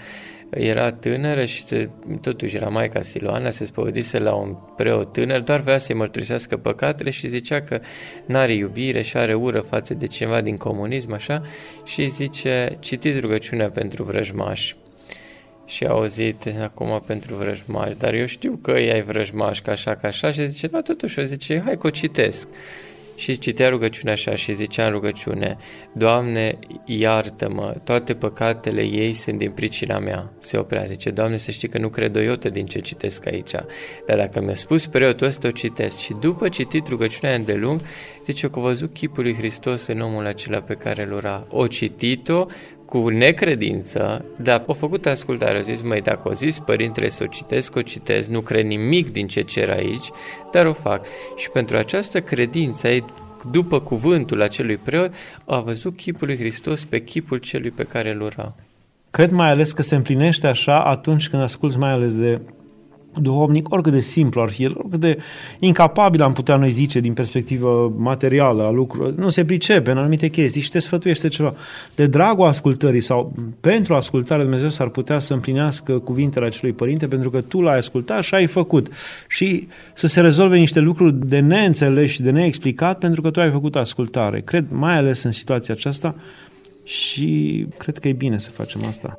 era 0.50 0.92
tânără 0.92 1.44
și 1.44 1.62
se, 1.62 1.88
totuși 2.20 2.56
era 2.56 2.68
Maica 2.68 3.00
Siloana, 3.00 3.50
se 3.50 3.64
spovedise 3.64 4.18
la 4.18 4.34
un 4.34 4.56
preot 4.76 5.12
tânăr, 5.12 5.40
doar 5.40 5.60
vrea 5.60 5.78
să-i 5.78 5.94
mărturisească 5.94 6.56
păcatele 6.56 7.10
și 7.10 7.28
zicea 7.28 7.62
că 7.62 7.80
n-are 8.26 8.52
iubire 8.52 9.02
și 9.02 9.16
are 9.16 9.34
ură 9.34 9.60
față 9.60 9.94
de 9.94 10.06
cineva 10.06 10.40
din 10.40 10.56
comunism, 10.56 11.12
așa, 11.12 11.42
și 11.84 12.08
zice, 12.08 12.76
citiți 12.80 13.18
rugăciunea 13.18 13.70
pentru 13.70 14.02
vrăjmași. 14.02 14.76
Și 15.64 15.84
a 15.84 15.90
auzit 15.90 16.54
acum 16.62 17.02
pentru 17.06 17.34
vrăjmași, 17.34 17.96
dar 17.96 18.14
eu 18.14 18.26
știu 18.26 18.58
că 18.62 18.70
ei 18.70 18.92
ai 18.92 19.02
vrăjmași, 19.02 19.62
ca 19.62 19.72
așa, 19.72 19.94
ca 19.94 20.08
așa, 20.08 20.30
și 20.30 20.46
zice, 20.46 20.66
da, 20.66 20.82
totuși, 20.82 21.18
o 21.18 21.22
zice, 21.22 21.62
hai 21.64 21.78
că 21.78 21.86
o 21.86 21.90
citesc. 21.90 22.48
Și 23.16 23.38
citea 23.38 23.68
rugăciunea 23.68 24.12
așa 24.12 24.34
și 24.34 24.54
zicea 24.54 24.84
în 24.84 24.90
rugăciune, 24.90 25.56
Doamne, 25.92 26.58
iartă-mă, 26.84 27.76
toate 27.84 28.14
păcatele 28.14 28.82
ei 28.82 29.12
sunt 29.12 29.38
din 29.38 29.50
pricina 29.50 29.98
mea. 29.98 30.32
Se 30.38 30.56
oprea, 30.56 30.84
zice, 30.84 31.10
Doamne, 31.10 31.36
să 31.36 31.50
știi 31.50 31.68
că 31.68 31.78
nu 31.78 31.88
cred 31.88 32.16
o 32.16 32.20
iotă 32.20 32.48
din 32.48 32.66
ce 32.66 32.78
citesc 32.78 33.26
aici. 33.26 33.50
Dar 34.06 34.16
dacă 34.16 34.40
mi-a 34.40 34.54
spus 34.54 34.86
preotul 34.86 35.26
ăsta, 35.26 35.48
o 35.48 35.50
citesc. 35.50 35.98
Și 35.98 36.14
după 36.20 36.48
citit 36.48 36.88
rugăciunea 36.88 37.34
îndelung, 37.34 37.80
zice 38.24 38.50
că 38.50 38.58
a 38.58 38.62
văzut 38.62 38.92
chipul 38.92 39.22
lui 39.22 39.34
Hristos 39.34 39.86
în 39.86 40.00
omul 40.00 40.26
acela 40.26 40.60
pe 40.60 40.74
care 40.74 41.02
îl 41.02 41.12
ura. 41.12 41.46
O 41.50 41.66
citit-o 41.66 42.46
cu 42.86 43.08
necredință, 43.08 44.24
dar 44.36 44.64
a 44.66 44.72
făcut 44.72 45.06
ascultare, 45.06 45.58
a 45.58 45.60
zis, 45.60 45.82
măi, 45.82 46.00
dacă 46.00 46.28
o 46.28 46.32
zis 46.32 46.58
părintele 46.58 47.08
să 47.08 47.22
o 47.22 47.26
citesc, 47.26 47.76
o 47.76 47.82
citesc, 47.82 48.28
nu 48.28 48.40
cred 48.40 48.64
nimic 48.64 49.12
din 49.12 49.26
ce 49.26 49.40
cer 49.40 49.70
aici, 49.70 50.10
dar 50.52 50.66
o 50.66 50.72
fac. 50.72 51.04
Și 51.36 51.50
pentru 51.50 51.76
această 51.76 52.20
credință, 52.20 52.88
ei, 52.88 53.04
după 53.50 53.80
cuvântul 53.80 54.42
acelui 54.42 54.76
preot, 54.76 55.14
a 55.44 55.58
văzut 55.58 55.96
chipul 55.96 56.26
lui 56.26 56.36
Hristos 56.36 56.84
pe 56.84 57.02
chipul 57.02 57.38
celui 57.38 57.70
pe 57.70 57.82
care 57.82 58.12
îl 58.12 58.20
ura. 58.20 58.54
Cred 59.10 59.30
mai 59.30 59.50
ales 59.50 59.72
că 59.72 59.82
se 59.82 59.94
împlinește 59.94 60.46
așa 60.46 60.82
atunci 60.82 61.28
când 61.28 61.42
asculți 61.42 61.78
mai 61.78 61.90
ales 61.90 62.16
de 62.16 62.40
duhovnic, 63.20 63.72
oricât 63.72 63.92
de 63.92 64.00
simplu 64.00 64.40
ar 64.40 64.48
fi 64.48 64.62
el, 64.62 64.72
oricât 64.76 65.00
de 65.00 65.18
incapabil 65.58 66.22
am 66.22 66.32
putea 66.32 66.56
noi 66.56 66.70
zice 66.70 67.00
din 67.00 67.12
perspectivă 67.12 67.94
materială 67.96 68.62
a 68.62 68.70
lucrurilor, 68.70 69.14
nu 69.14 69.28
se 69.28 69.44
pricepe 69.44 69.90
în 69.90 69.98
anumite 69.98 70.28
chestii 70.28 70.60
și 70.60 70.70
te 70.70 70.78
sfătuiește 70.78 71.28
ceva. 71.28 71.54
De 71.94 72.06
dragul 72.06 72.46
ascultării 72.46 73.00
sau 73.00 73.32
pentru 73.60 73.94
ascultare 73.94 74.42
Dumnezeu 74.42 74.68
s-ar 74.68 74.88
putea 74.88 75.18
să 75.18 75.32
împlinească 75.32 75.98
cuvintele 75.98 76.46
acelui 76.46 76.74
părinte 76.74 77.06
pentru 77.06 77.30
că 77.30 77.40
tu 77.40 77.60
l-ai 77.60 77.76
ascultat 77.76 78.22
și 78.22 78.34
ai 78.34 78.46
făcut. 78.46 78.92
Și 79.28 79.68
să 79.94 80.06
se 80.06 80.20
rezolve 80.20 80.56
niște 80.56 80.80
lucruri 80.80 81.26
de 81.26 81.38
neînțeles 81.38 82.10
și 82.10 82.22
de 82.22 82.30
neexplicat 82.30 82.98
pentru 82.98 83.22
că 83.22 83.30
tu 83.30 83.40
ai 83.40 83.50
făcut 83.50 83.76
ascultare. 83.76 84.40
Cred, 84.40 84.66
mai 84.70 84.96
ales 84.96 85.22
în 85.22 85.32
situația 85.32 85.74
aceasta, 85.74 86.14
și 86.84 87.66
cred 87.78 87.98
că 87.98 88.08
e 88.08 88.12
bine 88.12 88.38
să 88.38 88.50
facem 88.50 88.84
asta. 88.84 89.18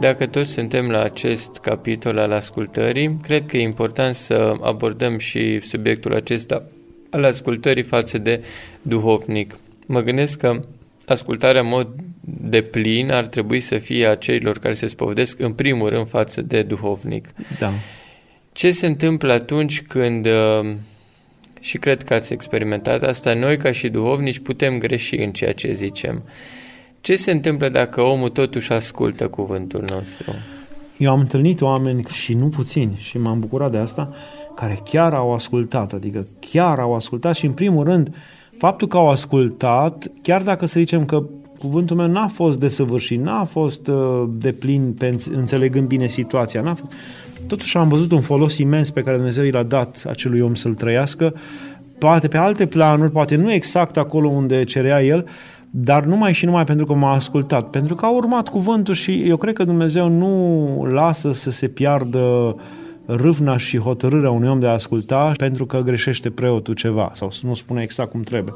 Dacă 0.00 0.26
toți 0.26 0.50
suntem 0.50 0.90
la 0.90 1.02
acest 1.02 1.56
capitol 1.56 2.18
al 2.18 2.32
ascultării, 2.32 3.16
cred 3.22 3.46
că 3.46 3.56
e 3.56 3.60
important 3.60 4.14
să 4.14 4.54
abordăm 4.60 5.18
și 5.18 5.60
subiectul 5.60 6.14
acesta 6.14 6.62
al 7.10 7.24
ascultării 7.24 7.82
față 7.82 8.18
de 8.18 8.44
duhovnic. 8.82 9.58
Mă 9.86 10.00
gândesc 10.00 10.38
că 10.38 10.60
ascultarea 11.06 11.60
în 11.60 11.66
mod 11.66 11.88
de 12.20 12.62
plin 12.62 13.10
ar 13.10 13.26
trebui 13.26 13.60
să 13.60 13.78
fie 13.78 14.06
a 14.06 14.14
celor 14.14 14.58
care 14.58 14.74
se 14.74 14.86
spovedesc 14.86 15.40
în 15.40 15.52
primul 15.52 15.88
rând 15.88 16.08
față 16.08 16.42
de 16.42 16.62
duhovnic. 16.62 17.28
Da. 17.58 17.70
Ce 18.52 18.70
se 18.70 18.86
întâmplă 18.86 19.32
atunci 19.32 19.82
când, 19.82 20.26
uh, 20.26 20.70
și 21.60 21.78
cred 21.78 22.02
că 22.02 22.14
ați 22.14 22.32
experimentat 22.32 23.02
asta, 23.02 23.34
noi 23.34 23.56
ca 23.56 23.72
și 23.72 23.88
duhovnici 23.88 24.38
putem 24.38 24.78
greși 24.78 25.16
în 25.16 25.32
ceea 25.32 25.52
ce 25.52 25.72
zicem. 25.72 26.24
Ce 27.00 27.16
se 27.16 27.30
întâmplă 27.30 27.68
dacă 27.68 28.00
omul 28.00 28.28
totuși 28.28 28.72
ascultă 28.72 29.28
cuvântul 29.28 29.84
nostru? 29.92 30.32
Eu 30.96 31.10
am 31.10 31.20
întâlnit 31.20 31.60
oameni 31.60 32.04
și 32.08 32.34
nu 32.34 32.48
puțini 32.48 32.96
și 32.98 33.18
m-am 33.18 33.40
bucurat 33.40 33.70
de 33.70 33.78
asta, 33.78 34.14
care 34.54 34.78
chiar 34.84 35.14
au 35.14 35.34
ascultat, 35.34 35.92
adică 35.92 36.26
chiar 36.40 36.78
au 36.78 36.94
ascultat 36.94 37.34
și 37.34 37.46
în 37.46 37.52
primul 37.52 37.84
rând 37.84 38.14
faptul 38.58 38.88
că 38.88 38.96
au 38.96 39.08
ascultat, 39.08 40.06
chiar 40.22 40.42
dacă 40.42 40.66
să 40.66 40.80
zicem 40.80 41.04
că 41.04 41.24
cuvântul 41.58 41.96
meu 41.96 42.06
n-a 42.06 42.28
fost 42.28 42.58
desăvârșit, 42.58 43.20
n-a 43.20 43.44
fost 43.44 43.88
uh, 43.88 44.28
de 44.28 44.52
plin 44.52 44.94
pe 44.98 45.16
înțelegând 45.34 45.86
bine 45.86 46.06
situația, 46.06 46.60
n-a 46.60 46.74
fost... 46.74 46.92
totuși 47.46 47.76
am 47.76 47.88
văzut 47.88 48.12
un 48.12 48.20
folos 48.20 48.58
imens 48.58 48.90
pe 48.90 49.02
care 49.02 49.16
Dumnezeu 49.16 49.44
i 49.44 49.50
l-a 49.50 49.62
dat 49.62 50.04
acelui 50.08 50.40
om 50.40 50.54
să-l 50.54 50.74
trăiască, 50.74 51.34
poate 51.98 52.28
pe 52.28 52.36
alte 52.36 52.66
planuri, 52.66 53.10
poate 53.10 53.36
nu 53.36 53.52
exact 53.52 53.96
acolo 53.96 54.28
unde 54.28 54.64
cerea 54.64 55.02
el, 55.02 55.26
dar 55.70 56.04
numai 56.04 56.32
și 56.32 56.44
numai 56.44 56.64
pentru 56.64 56.86
că 56.86 56.94
m-a 56.94 57.12
ascultat, 57.12 57.70
pentru 57.70 57.94
că 57.94 58.04
a 58.04 58.10
urmat 58.10 58.48
cuvântul 58.48 58.94
și 58.94 59.22
eu 59.28 59.36
cred 59.36 59.54
că 59.54 59.64
Dumnezeu 59.64 60.08
nu 60.08 60.84
lasă 60.90 61.32
să 61.32 61.50
se 61.50 61.68
piardă 61.68 62.54
râvna 63.06 63.56
și 63.56 63.78
hotărârea 63.78 64.30
unui 64.30 64.48
om 64.48 64.60
de 64.60 64.66
a 64.66 64.72
asculta 64.72 65.32
pentru 65.36 65.66
că 65.66 65.80
greșește 65.80 66.30
preotul 66.30 66.74
ceva 66.74 67.10
sau 67.12 67.30
nu 67.42 67.54
spune 67.54 67.82
exact 67.82 68.10
cum 68.10 68.22
trebuie. 68.22 68.54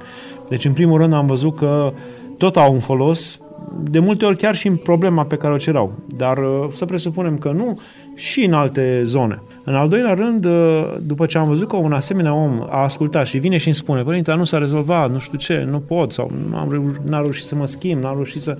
Deci, 0.48 0.64
în 0.64 0.72
primul 0.72 0.98
rând, 0.98 1.12
am 1.12 1.26
văzut 1.26 1.56
că 1.56 1.92
tot 2.38 2.56
au 2.56 2.72
un 2.72 2.80
folos, 2.80 3.40
de 3.82 3.98
multe 3.98 4.24
ori 4.24 4.36
chiar 4.36 4.54
și 4.54 4.66
în 4.66 4.76
problema 4.76 5.24
pe 5.24 5.36
care 5.36 5.52
o 5.52 5.56
cerau, 5.56 5.92
dar 6.16 6.38
uh, 6.38 6.66
să 6.70 6.84
presupunem 6.84 7.38
că 7.38 7.50
nu 7.50 7.80
și 8.14 8.44
în 8.44 8.52
alte 8.52 9.02
zone. 9.04 9.42
În 9.64 9.74
al 9.74 9.88
doilea 9.88 10.14
rând, 10.14 10.44
uh, 10.44 10.94
după 11.02 11.26
ce 11.26 11.38
am 11.38 11.46
văzut 11.46 11.68
că 11.68 11.76
un 11.76 11.92
asemenea 11.92 12.34
om 12.34 12.66
a 12.70 12.82
ascultat 12.82 13.26
și 13.26 13.38
vine 13.38 13.56
și 13.56 13.66
îmi 13.66 13.76
spune, 13.76 14.02
părinte, 14.02 14.34
nu 14.34 14.44
s-a 14.44 14.58
rezolvat, 14.58 15.10
nu 15.10 15.18
știu 15.18 15.38
ce, 15.38 15.66
nu 15.70 15.78
pot, 15.78 16.12
sau 16.12 16.30
nu 16.48 16.56
am 16.56 16.70
reușit, 16.70 17.08
n-am 17.08 17.22
reușit 17.22 17.46
să 17.46 17.54
mă 17.54 17.66
schimb, 17.66 18.02
n-am 18.02 18.14
reușit 18.14 18.40
să... 18.40 18.58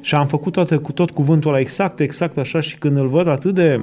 Și 0.00 0.14
am 0.14 0.26
făcut 0.26 0.52
toate, 0.52 0.76
cu 0.76 0.92
tot 0.92 1.10
cuvântul 1.10 1.50
ăla 1.50 1.60
exact, 1.60 2.00
exact 2.00 2.38
așa 2.38 2.60
și 2.60 2.78
când 2.78 2.96
îl 2.96 3.08
văd 3.08 3.26
atât 3.28 3.54
de 3.54 3.80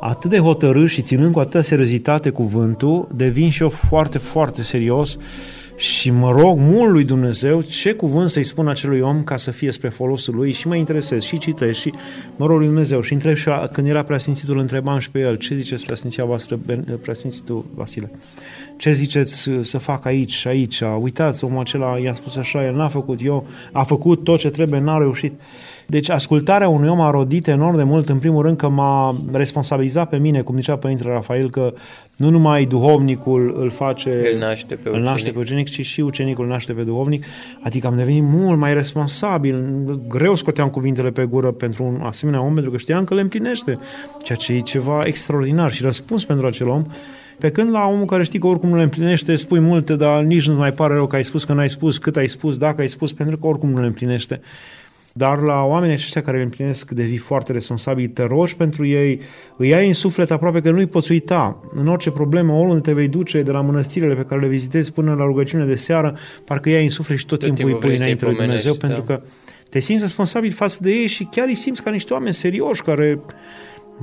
atât 0.00 0.30
de 0.30 0.38
hotărât 0.38 0.88
și 0.88 1.02
ținând 1.02 1.32
cu 1.32 1.38
atâta 1.38 1.60
seriozitate 1.60 2.30
cuvântul, 2.30 3.08
devin 3.12 3.50
și 3.50 3.62
eu 3.62 3.68
foarte, 3.68 4.18
foarte 4.18 4.62
serios 4.62 5.18
și 5.76 6.10
mă 6.10 6.30
rog 6.30 6.58
mult 6.58 6.90
lui 6.90 7.04
Dumnezeu 7.04 7.60
ce 7.60 7.92
cuvânt 7.92 8.30
să-i 8.30 8.44
spun 8.44 8.68
acelui 8.68 9.00
om 9.00 9.24
ca 9.24 9.36
să 9.36 9.50
fie 9.50 9.70
spre 9.70 9.88
folosul 9.88 10.34
lui 10.34 10.52
și 10.52 10.68
mă 10.68 10.76
interesez 10.76 11.22
și 11.22 11.38
citesc 11.38 11.80
și 11.80 11.92
mă 12.36 12.46
rog 12.46 12.56
lui 12.56 12.66
Dumnezeu. 12.66 13.00
Și 13.00 13.12
întreb 13.12 13.34
și 13.34 13.50
când 13.72 13.86
era 13.86 14.02
preasfințitul 14.02 14.58
întrebam 14.58 14.98
și 14.98 15.10
pe 15.10 15.18
el 15.18 15.36
ce 15.36 15.54
ziceți 15.54 15.84
preasfinția 15.84 16.24
voastră 16.24 16.60
preasfințitul 17.02 17.64
Vasile? 17.74 18.10
Ce 18.76 18.92
ziceți 18.92 19.50
să 19.60 19.78
fac 19.78 20.04
aici 20.04 20.32
și 20.32 20.48
aici? 20.48 20.80
Uitați 21.00 21.44
omul 21.44 21.60
acela 21.60 21.98
i-a 21.98 22.12
spus 22.12 22.36
așa 22.36 22.64
el 22.64 22.74
n-a 22.74 22.88
făcut 22.88 23.24
eu 23.24 23.46
a 23.72 23.82
făcut 23.82 24.24
tot 24.24 24.38
ce 24.38 24.50
trebuie 24.50 24.80
n-a 24.80 24.98
reușit 24.98 25.40
deci 25.86 26.08
ascultarea 26.08 26.68
unui 26.68 26.88
om 26.88 27.00
a 27.00 27.10
rodit 27.10 27.46
enorm 27.46 27.76
de 27.76 27.82
mult, 27.82 28.08
în 28.08 28.18
primul 28.18 28.42
rând 28.42 28.56
că 28.56 28.68
m-a 28.68 29.16
responsabilizat 29.32 30.08
pe 30.08 30.16
mine, 30.16 30.40
cum 30.40 30.56
zicea 30.56 30.76
Părintele 30.76 31.12
Rafael, 31.12 31.50
că 31.50 31.72
nu 32.16 32.30
numai 32.30 32.64
duhovnicul 32.64 33.56
îl 33.58 33.70
face, 33.70 34.30
îl 34.32 34.38
naște 34.38 34.74
pe 34.74 34.88
ucenic, 34.88 34.98
îl 34.98 35.10
naște 35.10 35.30
pe 35.30 35.38
ucenic 35.38 35.68
ci 35.68 35.86
și 35.86 36.00
ucenicul 36.00 36.44
îl 36.44 36.50
naște 36.50 36.72
pe 36.72 36.82
duhovnic, 36.82 37.24
adică 37.60 37.86
am 37.86 37.96
devenit 37.96 38.22
mult 38.22 38.58
mai 38.58 38.74
responsabil, 38.74 39.64
greu 40.08 40.34
scoteam 40.34 40.68
cuvintele 40.68 41.10
pe 41.10 41.24
gură 41.24 41.50
pentru 41.50 41.84
un 41.84 42.00
asemenea 42.02 42.42
om, 42.42 42.54
pentru 42.54 42.70
că 42.70 42.76
știam 42.76 43.04
că 43.04 43.14
le 43.14 43.20
împlinește, 43.20 43.78
ceea 44.22 44.38
ce 44.38 44.52
e 44.52 44.60
ceva 44.60 45.00
extraordinar 45.04 45.72
și 45.72 45.82
răspuns 45.82 46.24
pentru 46.24 46.46
acel 46.46 46.68
om, 46.68 46.84
pe 47.38 47.50
când 47.50 47.70
la 47.70 47.86
omul 47.86 48.04
care 48.04 48.22
știi 48.22 48.38
că 48.38 48.46
oricum 48.46 48.68
nu 48.68 48.76
le 48.76 48.82
împlinește, 48.82 49.36
spui 49.36 49.60
multe, 49.60 49.96
dar 49.96 50.22
nici 50.22 50.48
nu 50.48 50.54
mai 50.54 50.72
pare 50.72 50.94
rău 50.94 51.06
că 51.06 51.16
ai 51.16 51.24
spus 51.24 51.44
că 51.44 51.52
n-ai 51.52 51.68
spus, 51.68 51.98
cât 51.98 52.16
ai 52.16 52.26
spus, 52.26 52.58
dacă 52.58 52.80
ai 52.80 52.88
spus, 52.88 53.12
pentru 53.12 53.36
că 53.36 53.46
oricum 53.46 53.70
nu 53.70 53.80
le 53.80 53.86
împlinește. 53.86 54.40
Dar 55.16 55.38
la 55.38 55.62
oamenii 55.62 55.94
aceștia 55.94 56.22
care 56.22 56.36
le 56.36 56.42
împlinesc 56.42 56.90
devii 56.90 57.16
foarte 57.16 57.52
responsabil, 57.52 58.08
te 58.08 58.22
rogi 58.22 58.56
pentru 58.56 58.86
ei, 58.86 59.20
îi 59.56 59.74
ai 59.74 59.86
în 59.86 59.92
suflet 59.92 60.30
aproape 60.30 60.60
că 60.60 60.70
nu-i 60.70 60.86
poți 60.86 61.12
uita. 61.12 61.60
În 61.70 61.88
orice 61.88 62.10
problemă, 62.10 62.52
oriunde 62.52 62.80
te 62.80 62.92
vei 62.92 63.08
duce, 63.08 63.42
de 63.42 63.50
la 63.50 63.60
mănăstirile 63.60 64.14
pe 64.14 64.22
care 64.22 64.40
le 64.40 64.46
vizitezi 64.46 64.92
până 64.92 65.14
la 65.14 65.24
rugăciune 65.24 65.64
de 65.64 65.76
seară, 65.76 66.16
parcă 66.44 66.68
îi 66.68 66.74
ai 66.74 66.82
în 66.82 66.90
suflet 66.90 67.18
și 67.18 67.26
tot, 67.26 67.38
tot 67.38 67.54
timpul 67.54 67.74
îi 67.74 67.80
pui 67.80 67.96
înainte 67.96 68.24
lui 68.24 68.34
Dumnezeu, 68.34 68.72
da. 68.72 68.86
pentru 68.86 69.04
că 69.04 69.22
te 69.68 69.80
simți 69.80 70.02
responsabil 70.02 70.50
față 70.50 70.78
de 70.82 70.90
ei 70.90 71.06
și 71.06 71.24
chiar 71.24 71.46
îi 71.46 71.54
simți 71.54 71.82
ca 71.82 71.90
niște 71.90 72.12
oameni 72.12 72.34
serioși 72.34 72.82
care 72.82 73.20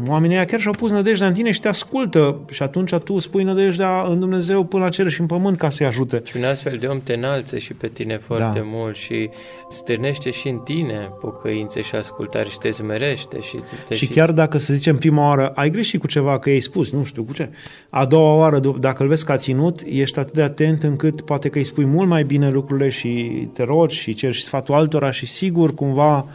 Oamenii 0.07 0.35
ăia 0.35 0.45
chiar 0.45 0.59
și-au 0.59 0.73
pus 0.73 0.91
nădejdea 0.91 1.27
în 1.27 1.33
tine 1.33 1.51
și 1.51 1.59
te 1.59 1.67
ascultă 1.67 2.41
și 2.51 2.63
atunci 2.63 2.93
tu 2.95 3.19
spui 3.19 3.43
nădejdea 3.43 4.05
în 4.09 4.19
Dumnezeu 4.19 4.63
până 4.63 4.83
la 4.83 4.89
cer 4.89 5.09
și 5.09 5.21
în 5.21 5.25
pământ 5.25 5.57
ca 5.57 5.69
să-i 5.69 5.85
ajute. 5.85 6.21
Și 6.25 6.37
un 6.37 6.43
astfel 6.43 6.77
de 6.77 6.87
om 6.87 7.01
te 7.03 7.13
înalță 7.13 7.57
și 7.57 7.73
pe 7.73 7.87
tine 7.87 8.17
foarte 8.17 8.59
da. 8.59 8.65
mult 8.65 8.95
și 8.95 9.29
stârnește 9.69 10.31
și 10.31 10.47
în 10.47 10.57
tine 10.57 11.09
pocăințe 11.19 11.81
și 11.81 11.95
ascultare 11.95 12.49
și 12.49 12.57
te 12.57 12.69
zmerește. 12.69 13.39
Și, 13.39 13.57
te 13.87 13.95
și, 13.95 14.05
și 14.05 14.11
chiar 14.11 14.31
dacă, 14.31 14.57
să 14.57 14.73
zicem, 14.73 14.97
prima 14.97 15.27
oară 15.27 15.47
ai 15.55 15.69
greșit 15.69 15.99
cu 15.99 16.07
ceva 16.07 16.39
că 16.39 16.49
ai 16.49 16.59
spus, 16.59 16.91
nu 16.91 17.03
știu 17.03 17.23
cu 17.23 17.33
ce, 17.33 17.49
a 17.89 18.05
doua 18.05 18.33
oară, 18.33 18.59
dacă 18.79 19.03
îl 19.03 19.09
vezi 19.09 19.25
că 19.25 19.31
a 19.31 19.37
ținut, 19.37 19.81
ești 19.85 20.19
atât 20.19 20.33
de 20.33 20.41
atent 20.41 20.83
încât 20.83 21.21
poate 21.21 21.49
că 21.49 21.57
îi 21.57 21.63
spui 21.63 21.85
mult 21.85 22.07
mai 22.07 22.23
bine 22.23 22.49
lucrurile 22.49 22.89
și 22.89 23.09
te 23.53 23.63
rogi 23.63 23.97
și 23.97 24.13
ceri 24.13 24.33
și 24.33 24.43
sfatul 24.43 24.73
altora 24.73 25.11
și 25.11 25.25
sigur 25.25 25.73
cumva 25.73 26.25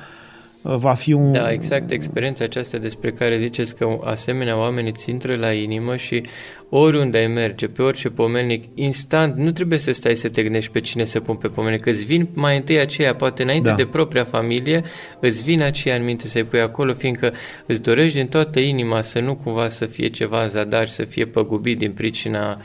va 0.76 0.94
fi 0.94 1.12
un... 1.12 1.33
Da, 1.33 1.52
exact, 1.52 1.90
experiența 1.90 2.44
aceasta 2.44 2.78
despre 2.78 3.12
care 3.12 3.38
ziceți 3.38 3.76
că 3.76 3.98
asemenea 4.04 4.59
oamenii 4.59 4.92
îți 4.94 5.11
intră 5.11 5.37
la 5.37 5.52
inimă 5.52 5.96
și 5.96 6.22
oriunde 6.68 7.18
ai 7.18 7.26
merge, 7.26 7.68
pe 7.68 7.83
orice 7.83 8.09
pomelnic, 8.09 8.64
instant, 8.74 9.37
nu 9.37 9.50
trebuie 9.50 9.78
să 9.78 9.92
stai 9.92 10.14
să 10.14 10.28
te 10.28 10.42
gândești 10.42 10.72
pe 10.72 10.81
cine 10.81 11.04
să 11.04 11.20
pun 11.20 11.35
pe 11.35 11.48
pomelnic, 11.48 11.81
că 11.81 11.88
îți 11.88 12.04
vin 12.04 12.28
mai 12.35 12.57
întâi 12.57 12.78
aceea, 12.78 13.14
poate 13.14 13.42
înainte 13.42 13.68
da. 13.68 13.74
de 13.74 13.87
propria 13.87 14.24
familie, 14.24 14.83
îți 15.20 15.42
vin 15.42 15.62
aceea 15.62 15.96
în 15.96 16.04
minte 16.04 16.26
să-i 16.26 16.44
pui 16.44 16.61
acolo, 16.61 16.94
fiindcă 16.94 17.33
îți 17.66 17.83
dorești 17.83 18.16
din 18.16 18.26
toată 18.26 18.61
inima 18.61 19.00
să 19.00 19.20
nu 19.20 19.35
cumva 19.35 19.68
să 19.68 19.87
fie 19.87 20.09
ceva 20.09 20.42
în 20.42 20.48
zadar, 20.48 20.87
să 20.87 21.04
fie 21.04 21.24
păgubit 21.24 21.78
din 21.78 21.92
pricina 21.92 22.50
uh, 22.50 22.64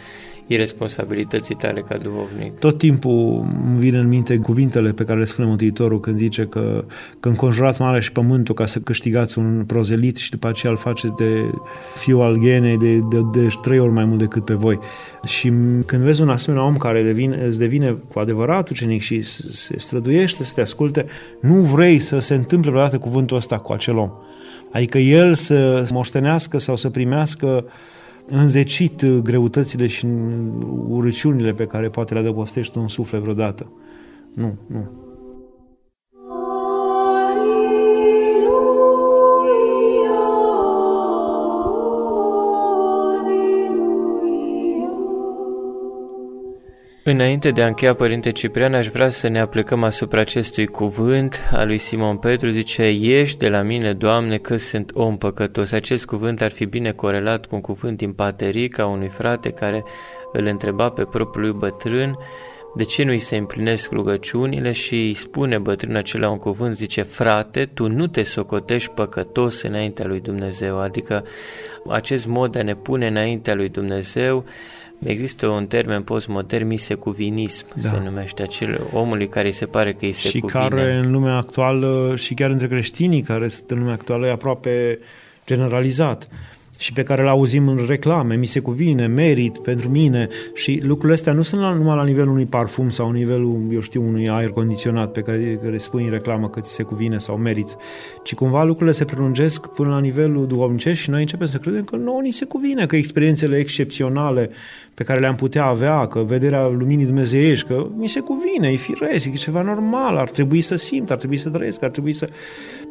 irresponsabilității 0.53 1.55
tale 1.55 1.81
ca 1.81 1.97
duhovnic. 1.97 2.59
Tot 2.59 2.77
timpul 2.77 3.45
îmi 3.65 3.79
vin 3.79 3.95
în 3.95 4.07
minte 4.07 4.37
cuvintele 4.37 4.91
pe 4.91 5.03
care 5.03 5.19
le 5.19 5.25
spune 5.25 5.47
Mântuitorul 5.47 5.99
când 5.99 6.17
zice 6.17 6.43
că 6.43 6.85
când 7.19 7.35
conjurați 7.35 7.81
marea 7.81 7.99
și 7.99 8.11
pământul 8.11 8.55
ca 8.55 8.65
să 8.65 8.79
câștigați 8.79 9.37
un 9.37 9.63
prozelit 9.67 10.17
și 10.17 10.29
după 10.29 10.47
aceea 10.47 10.71
îl 10.71 10.77
faceți 10.77 11.13
de 11.15 11.51
fiu 11.95 12.19
al 12.19 12.39
genei 12.41 12.77
de, 12.77 12.97
de, 12.97 13.19
de 13.33 13.47
trei 13.61 13.79
ori 13.79 13.91
mai 13.91 14.05
mult 14.05 14.19
decât 14.19 14.45
pe 14.45 14.53
voi. 14.53 14.79
Și 15.25 15.51
când 15.85 16.03
vezi 16.03 16.21
un 16.21 16.29
asemenea 16.29 16.65
om 16.65 16.77
care 16.77 17.03
devine, 17.03 17.45
îți 17.45 17.59
devine 17.59 17.97
cu 18.13 18.19
adevărat 18.19 18.69
ucenic 18.69 19.01
și 19.01 19.21
se 19.21 19.79
străduiește 19.79 20.43
să 20.43 20.51
te 20.55 20.61
asculte, 20.61 21.05
nu 21.39 21.55
vrei 21.55 21.99
să 21.99 22.19
se 22.19 22.33
întâmple 22.33 22.69
vreodată 22.69 22.97
cuvântul 22.97 23.37
ăsta 23.37 23.57
cu 23.57 23.73
acel 23.73 23.97
om. 23.97 24.11
Adică 24.71 24.97
el 24.97 25.33
să 25.33 25.85
moștenească 25.91 26.57
sau 26.57 26.75
să 26.75 26.89
primească 26.89 27.65
înzecit 28.27 29.05
greutățile 29.05 29.87
și 29.87 30.07
urăciunile 30.87 31.53
pe 31.53 31.67
care 31.67 31.87
poate 31.87 32.13
le 32.13 32.19
adăpostești 32.19 32.77
un 32.77 32.87
suflet 32.87 33.21
vreodată. 33.21 33.71
Nu, 34.33 34.55
nu. 34.67 35.02
Înainte 47.05 47.51
de 47.51 47.61
a 47.63 47.67
încheia, 47.67 47.93
Părinte 47.93 48.31
Ciprian, 48.31 48.73
aș 48.73 48.87
vrea 48.87 49.09
să 49.09 49.27
ne 49.27 49.39
aplicăm 49.39 49.83
asupra 49.83 50.19
acestui 50.19 50.65
cuvânt 50.65 51.41
al 51.51 51.67
lui 51.67 51.77
Simon 51.77 52.17
Petru. 52.17 52.49
Zice, 52.49 52.91
ieși 52.91 53.37
de 53.37 53.49
la 53.49 53.61
mine, 53.61 53.93
Doamne, 53.93 54.37
că 54.37 54.57
sunt 54.57 54.91
om 54.93 55.17
păcătos. 55.17 55.71
Acest 55.71 56.05
cuvânt 56.05 56.41
ar 56.41 56.51
fi 56.51 56.65
bine 56.65 56.91
corelat 56.91 57.45
cu 57.45 57.55
un 57.55 57.61
cuvânt 57.61 57.97
din 57.97 58.13
paterica 58.13 58.85
unui 58.85 59.09
frate 59.09 59.49
care 59.49 59.83
îl 60.31 60.45
întreba 60.45 60.89
pe 60.89 61.03
propriul 61.03 61.45
lui 61.45 61.57
bătrân 61.59 62.17
de 62.75 62.83
ce 62.83 63.03
nu-i 63.03 63.17
se 63.17 63.37
împlinesc 63.37 63.91
rugăciunile 63.91 64.71
și 64.71 64.95
îi 64.95 65.13
spune 65.13 65.57
bătrânul 65.57 65.97
acela 65.97 66.29
un 66.29 66.37
cuvânt, 66.37 66.75
zice, 66.75 67.01
frate, 67.01 67.65
tu 67.73 67.87
nu 67.87 68.07
te 68.07 68.23
socotești 68.23 68.91
păcătos 68.91 69.61
înaintea 69.61 70.05
lui 70.05 70.19
Dumnezeu, 70.19 70.79
adică 70.79 71.25
acest 71.89 72.27
mod 72.27 72.51
de 72.51 72.59
a 72.59 72.63
ne 72.63 72.75
pune 72.75 73.07
înaintea 73.07 73.53
lui 73.53 73.69
Dumnezeu 73.69 74.45
Există 75.03 75.47
un 75.47 75.65
termen 75.67 76.01
postmodern, 76.01 76.67
misecuvinism, 76.67 77.65
da. 77.81 77.89
se 77.89 77.99
numește 78.03 78.41
acel 78.41 78.81
omului 78.93 79.27
care 79.27 79.51
se 79.51 79.65
pare 79.65 79.91
că 79.93 80.05
îi 80.05 80.11
se 80.11 80.27
Și 80.27 80.39
cuvine. 80.39 80.59
care 80.59 80.93
în 81.03 81.11
lumea 81.11 81.35
actuală, 81.35 82.13
și 82.15 82.33
chiar 82.33 82.49
între 82.49 82.67
creștinii 82.67 83.21
care 83.21 83.47
sunt 83.47 83.69
în 83.71 83.77
lumea 83.77 83.93
actuală, 83.93 84.27
e 84.27 84.31
aproape 84.31 84.99
generalizat 85.45 86.27
și 86.83 86.93
pe 86.93 87.03
care 87.03 87.21
îl 87.21 87.27
auzim 87.27 87.67
în 87.67 87.79
reclame, 87.87 88.35
mi 88.35 88.45
se 88.45 88.59
cuvine, 88.59 89.07
merit 89.07 89.57
pentru 89.57 89.89
mine 89.89 90.27
și 90.53 90.79
lucrurile 90.83 91.13
astea 91.13 91.33
nu 91.33 91.41
sunt 91.41 91.61
la, 91.61 91.73
numai 91.73 91.95
la 91.95 92.03
nivelul 92.03 92.31
unui 92.31 92.45
parfum 92.45 92.89
sau 92.89 93.11
nivelul, 93.11 93.67
eu 93.71 93.79
știu, 93.79 94.03
unui 94.07 94.29
aer 94.29 94.49
condiționat 94.49 95.11
pe 95.11 95.21
care, 95.21 95.59
care 95.63 95.77
spui 95.77 96.03
în 96.03 96.09
reclamă 96.09 96.49
că 96.49 96.59
ți 96.59 96.73
se 96.73 96.83
cuvine 96.83 97.17
sau 97.17 97.37
meriți, 97.37 97.75
ci 98.23 98.33
cumva 98.33 98.63
lucrurile 98.63 98.91
se 98.91 99.05
prelungesc 99.05 99.67
până 99.67 99.89
la 99.89 99.99
nivelul 99.99 100.47
duhovnicesc 100.47 100.99
și 100.99 101.09
noi 101.09 101.21
începem 101.21 101.47
să 101.47 101.57
credem 101.57 101.83
că 101.83 101.95
nouă 101.95 102.21
ni 102.21 102.31
se 102.31 102.45
cuvine, 102.45 102.85
că 102.85 102.95
experiențele 102.95 103.57
excepționale 103.57 104.49
pe 104.93 105.03
care 105.03 105.19
le-am 105.19 105.35
putea 105.35 105.65
avea, 105.65 106.07
că 106.07 106.19
vederea 106.19 106.67
luminii 106.67 107.05
dumnezeiești, 107.05 107.67
că 107.67 107.87
mi 107.95 108.07
se 108.07 108.19
cuvine, 108.19 108.71
e 108.71 108.75
firesc, 108.75 109.25
e 109.25 109.29
ceva 109.29 109.61
normal, 109.61 110.17
ar 110.17 110.29
trebui 110.29 110.61
să 110.61 110.75
simt, 110.75 111.11
ar 111.11 111.17
trebui 111.17 111.37
să 111.37 111.49
trăiesc, 111.49 111.83
ar 111.83 111.89
trebui 111.89 112.13
să... 112.13 112.29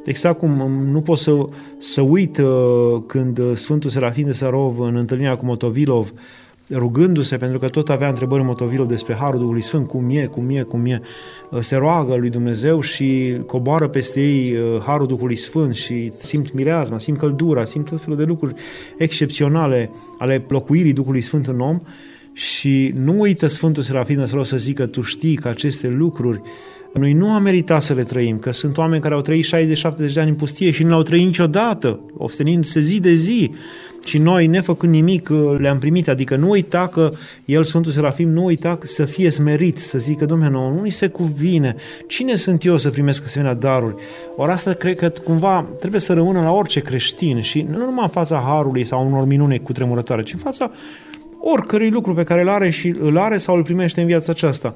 Exact 0.04 0.38
cum 0.38 0.72
nu 0.90 1.00
pot 1.00 1.18
să, 1.18 1.44
să 1.78 2.00
uit 2.00 2.38
uh, 2.38 3.02
când 3.06 3.56
Sfântul 3.56 3.90
Serafin 3.90 4.26
de 4.26 4.32
Sarov 4.32 4.80
în 4.80 4.96
întâlnirea 4.96 5.36
cu 5.36 5.44
Motovilov 5.44 6.12
rugându-se, 6.70 7.36
pentru 7.36 7.58
că 7.58 7.68
tot 7.68 7.88
avea 7.88 8.08
întrebări 8.08 8.42
Motovilov 8.42 8.88
despre 8.88 9.14
Harul 9.14 9.38
Duhului 9.38 9.60
Sfânt, 9.60 9.86
cum 9.86 10.10
e, 10.10 10.24
cum 10.24 10.48
e, 10.50 10.62
cum 10.62 10.86
e, 10.86 11.00
uh, 11.50 11.60
se 11.60 11.76
roagă 11.76 12.14
lui 12.14 12.30
Dumnezeu 12.30 12.80
și 12.80 13.36
coboară 13.46 13.88
peste 13.88 14.20
ei 14.20 14.56
uh, 14.56 14.80
Harul 14.80 15.06
Duhului 15.06 15.36
Sfânt 15.36 15.74
și 15.74 16.12
simt 16.18 16.52
mireazma, 16.52 16.98
simt 16.98 17.18
căldura, 17.18 17.64
simt 17.64 17.88
tot 17.88 18.00
felul 18.00 18.16
de 18.18 18.24
lucruri 18.24 18.54
excepționale 18.96 19.90
ale 20.18 20.44
locuirii 20.48 20.92
Duhului 20.92 21.20
Sfânt 21.20 21.46
în 21.46 21.60
om. 21.60 21.80
Și 22.32 22.92
nu 22.96 23.20
uită 23.20 23.46
Sfântul 23.46 23.82
Serafin 23.82 24.16
de 24.16 24.24
Sarov 24.24 24.44
să 24.44 24.56
zică, 24.56 24.86
tu 24.86 25.00
știi 25.00 25.34
că 25.34 25.48
aceste 25.48 25.88
lucruri 25.88 26.40
noi 26.92 27.12
nu 27.12 27.30
am 27.30 27.42
meritat 27.42 27.82
să 27.82 27.94
le 27.94 28.02
trăim, 28.02 28.38
că 28.38 28.50
sunt 28.50 28.76
oameni 28.76 29.02
care 29.02 29.14
au 29.14 29.20
trăit 29.20 29.46
60-70 29.46 29.48
de 30.12 30.20
ani 30.20 30.28
în 30.28 30.34
pustie 30.34 30.70
și 30.70 30.82
nu 30.82 30.88
le-au 30.88 31.02
trăit 31.02 31.24
niciodată, 31.24 32.00
oftenindu-se 32.16 32.80
zi 32.80 33.00
de 33.00 33.12
zi. 33.12 33.50
Și 34.04 34.18
noi, 34.18 34.46
nefăcând 34.46 34.92
nimic, 34.92 35.28
le-am 35.58 35.78
primit. 35.78 36.08
Adică 36.08 36.36
nu 36.36 36.50
uita 36.50 36.86
că 36.86 37.10
el, 37.44 37.64
Sfântul 37.64 37.92
Serafim, 37.92 38.28
nu 38.28 38.44
uita 38.44 38.78
să 38.82 39.04
fie 39.04 39.30
smerit, 39.30 39.78
să 39.78 39.98
zică, 39.98 40.24
domnule, 40.24 40.50
nu, 40.50 40.80
nu 40.80 40.88
se 40.88 41.08
cuvine. 41.08 41.76
Cine 42.06 42.34
sunt 42.34 42.64
eu 42.64 42.76
să 42.76 42.90
primesc 42.90 43.24
asemenea 43.24 43.54
daruri? 43.54 43.94
Ori 44.36 44.50
asta 44.50 44.72
cred 44.72 44.96
că 44.96 45.08
cumva 45.08 45.66
trebuie 45.78 46.00
să 46.00 46.12
rămână 46.12 46.40
la 46.40 46.52
orice 46.52 46.80
creștin 46.80 47.40
și 47.40 47.66
nu 47.70 47.78
numai 47.78 48.02
în 48.02 48.08
fața 48.08 48.42
harului 48.46 48.84
sau 48.84 49.06
unor 49.06 49.26
minune 49.26 49.58
cu 49.58 49.72
tremurătoare, 49.72 50.22
ci 50.22 50.32
în 50.32 50.38
fața 50.38 50.70
oricărui 51.40 51.90
lucru 51.90 52.14
pe 52.14 52.22
care 52.22 52.40
îl 52.40 52.48
are 52.48 52.70
și 52.70 52.94
îl 53.00 53.18
are 53.18 53.36
sau 53.36 53.56
îl 53.56 53.62
primește 53.62 54.00
în 54.00 54.06
viața 54.06 54.32
aceasta 54.32 54.74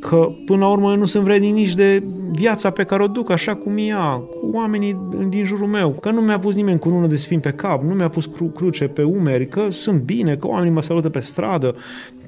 că 0.00 0.28
până 0.46 0.64
la 0.64 0.70
urmă 0.70 0.94
nu 0.94 1.04
sunt 1.04 1.24
vrednic 1.24 1.54
nici 1.54 1.74
de 1.74 2.02
viața 2.32 2.70
pe 2.70 2.84
care 2.84 3.02
o 3.02 3.06
duc 3.06 3.30
așa 3.30 3.54
cum 3.54 3.76
e 3.76 3.82
ea, 3.82 4.22
cu 4.30 4.50
oamenii 4.52 5.00
din 5.28 5.44
jurul 5.44 5.66
meu, 5.66 5.90
că 5.90 6.10
nu 6.10 6.20
mi-a 6.20 6.38
pus 6.38 6.54
nimeni 6.54 6.78
cu 6.78 6.88
unul 6.88 7.08
de 7.08 7.16
sfin 7.16 7.40
pe 7.40 7.50
cap, 7.50 7.82
nu 7.82 7.94
mi-a 7.94 8.08
pus 8.08 8.26
cru- 8.26 8.52
cruce 8.54 8.88
pe 8.88 9.02
umeri, 9.02 9.48
că 9.48 9.66
sunt 9.70 10.00
bine, 10.00 10.36
că 10.36 10.46
oamenii 10.46 10.72
mă 10.72 10.82
salută 10.82 11.08
pe 11.08 11.20
stradă, 11.20 11.74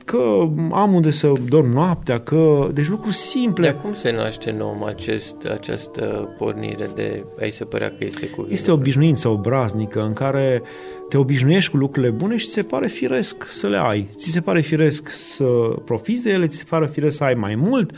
că 0.04 0.48
am 0.72 0.94
unde 0.94 1.10
să 1.10 1.32
dorm 1.48 1.72
noaptea, 1.72 2.20
că... 2.20 2.68
Deci 2.72 2.88
lucruri 2.88 3.14
simple. 3.14 3.70
Dar 3.70 3.80
cum 3.80 3.92
se 3.92 4.12
naște 4.12 4.50
în 4.50 4.60
om 4.60 4.84
acest, 4.84 5.36
această 5.52 6.34
pornire 6.38 6.86
de 6.94 7.24
a 7.40 7.46
se 7.50 7.64
părea 7.64 7.88
că 7.88 8.04
este 8.04 8.26
cuvine? 8.26 8.54
Este 8.54 8.70
o 8.70 8.74
obișnuință 8.74 9.28
obraznică 9.28 10.02
în 10.02 10.12
care 10.12 10.62
te 11.12 11.18
obișnuiești 11.18 11.70
cu 11.70 11.76
lucrurile 11.76 12.12
bune 12.12 12.36
și 12.36 12.46
ți 12.46 12.52
se 12.52 12.62
pare 12.62 12.86
firesc 12.86 13.44
să 13.44 13.66
le 13.66 13.76
ai. 13.76 14.08
Ți 14.14 14.30
se 14.30 14.40
pare 14.40 14.60
firesc 14.60 15.08
să 15.08 15.44
profiți 15.84 16.22
de 16.22 16.30
ele, 16.30 16.46
ți 16.46 16.56
se 16.56 16.64
pare 16.68 16.86
firesc 16.86 17.16
să 17.16 17.24
ai 17.24 17.34
mai 17.34 17.54
mult. 17.54 17.90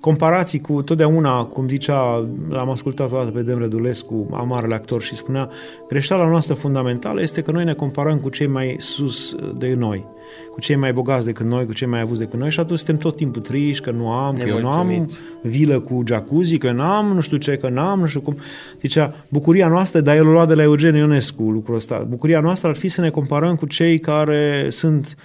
Comparații 0.00 0.60
cu 0.60 0.82
totdeauna, 0.82 1.44
cum 1.44 1.68
zicea, 1.68 2.28
l-am 2.48 2.70
ascultat 2.70 3.12
o 3.12 3.16
dată 3.16 3.30
pe 3.30 3.42
Demre 3.42 3.66
Dulescu, 3.66 4.28
amarele 4.32 4.74
actor, 4.74 5.02
și 5.02 5.14
spunea, 5.14 5.50
greșeala 5.88 6.28
noastră 6.28 6.54
fundamentală 6.54 7.22
este 7.22 7.42
că 7.42 7.50
noi 7.50 7.64
ne 7.64 7.74
comparăm 7.74 8.18
cu 8.18 8.28
cei 8.28 8.46
mai 8.46 8.76
sus 8.78 9.34
de 9.58 9.74
noi 9.74 10.06
cu 10.50 10.60
cei 10.60 10.76
mai 10.76 10.92
bogați 10.92 11.26
decât 11.26 11.46
noi, 11.46 11.66
cu 11.66 11.72
cei 11.72 11.86
mai 11.86 12.00
avuți 12.00 12.18
decât 12.18 12.38
noi 12.38 12.50
și 12.50 12.60
atunci 12.60 12.78
suntem 12.78 12.96
tot 12.96 13.16
timpul 13.16 13.42
triști 13.42 13.84
că 13.84 13.90
nu 13.90 14.10
am, 14.10 14.36
că 14.36 14.48
eu 14.48 14.60
nu 14.60 14.68
am 14.68 15.10
vilă 15.42 15.80
cu 15.80 16.02
jacuzzi, 16.06 16.58
că 16.58 16.72
nu 16.72 16.82
am 16.82 17.12
nu 17.14 17.20
știu 17.20 17.36
ce, 17.36 17.56
că 17.56 17.68
nu 17.68 17.80
am, 17.80 18.00
nu 18.00 18.06
știu 18.06 18.20
cum. 18.20 18.36
Zicea, 18.80 19.14
bucuria 19.28 19.68
noastră, 19.68 20.00
dar 20.00 20.16
el 20.16 20.26
o 20.26 20.30
lua 20.30 20.46
de 20.46 20.54
la 20.54 20.62
Eugen 20.62 20.94
Ionescu 20.94 21.42
lucrul 21.42 21.74
ăsta, 21.74 22.06
bucuria 22.08 22.40
noastră 22.40 22.59
ar 22.68 22.76
fi 22.76 22.88
să 22.88 23.00
ne 23.00 23.10
comparăm 23.10 23.56
cu 23.56 23.66
cei 23.66 23.98
care 23.98 24.66
sunt 24.70 25.16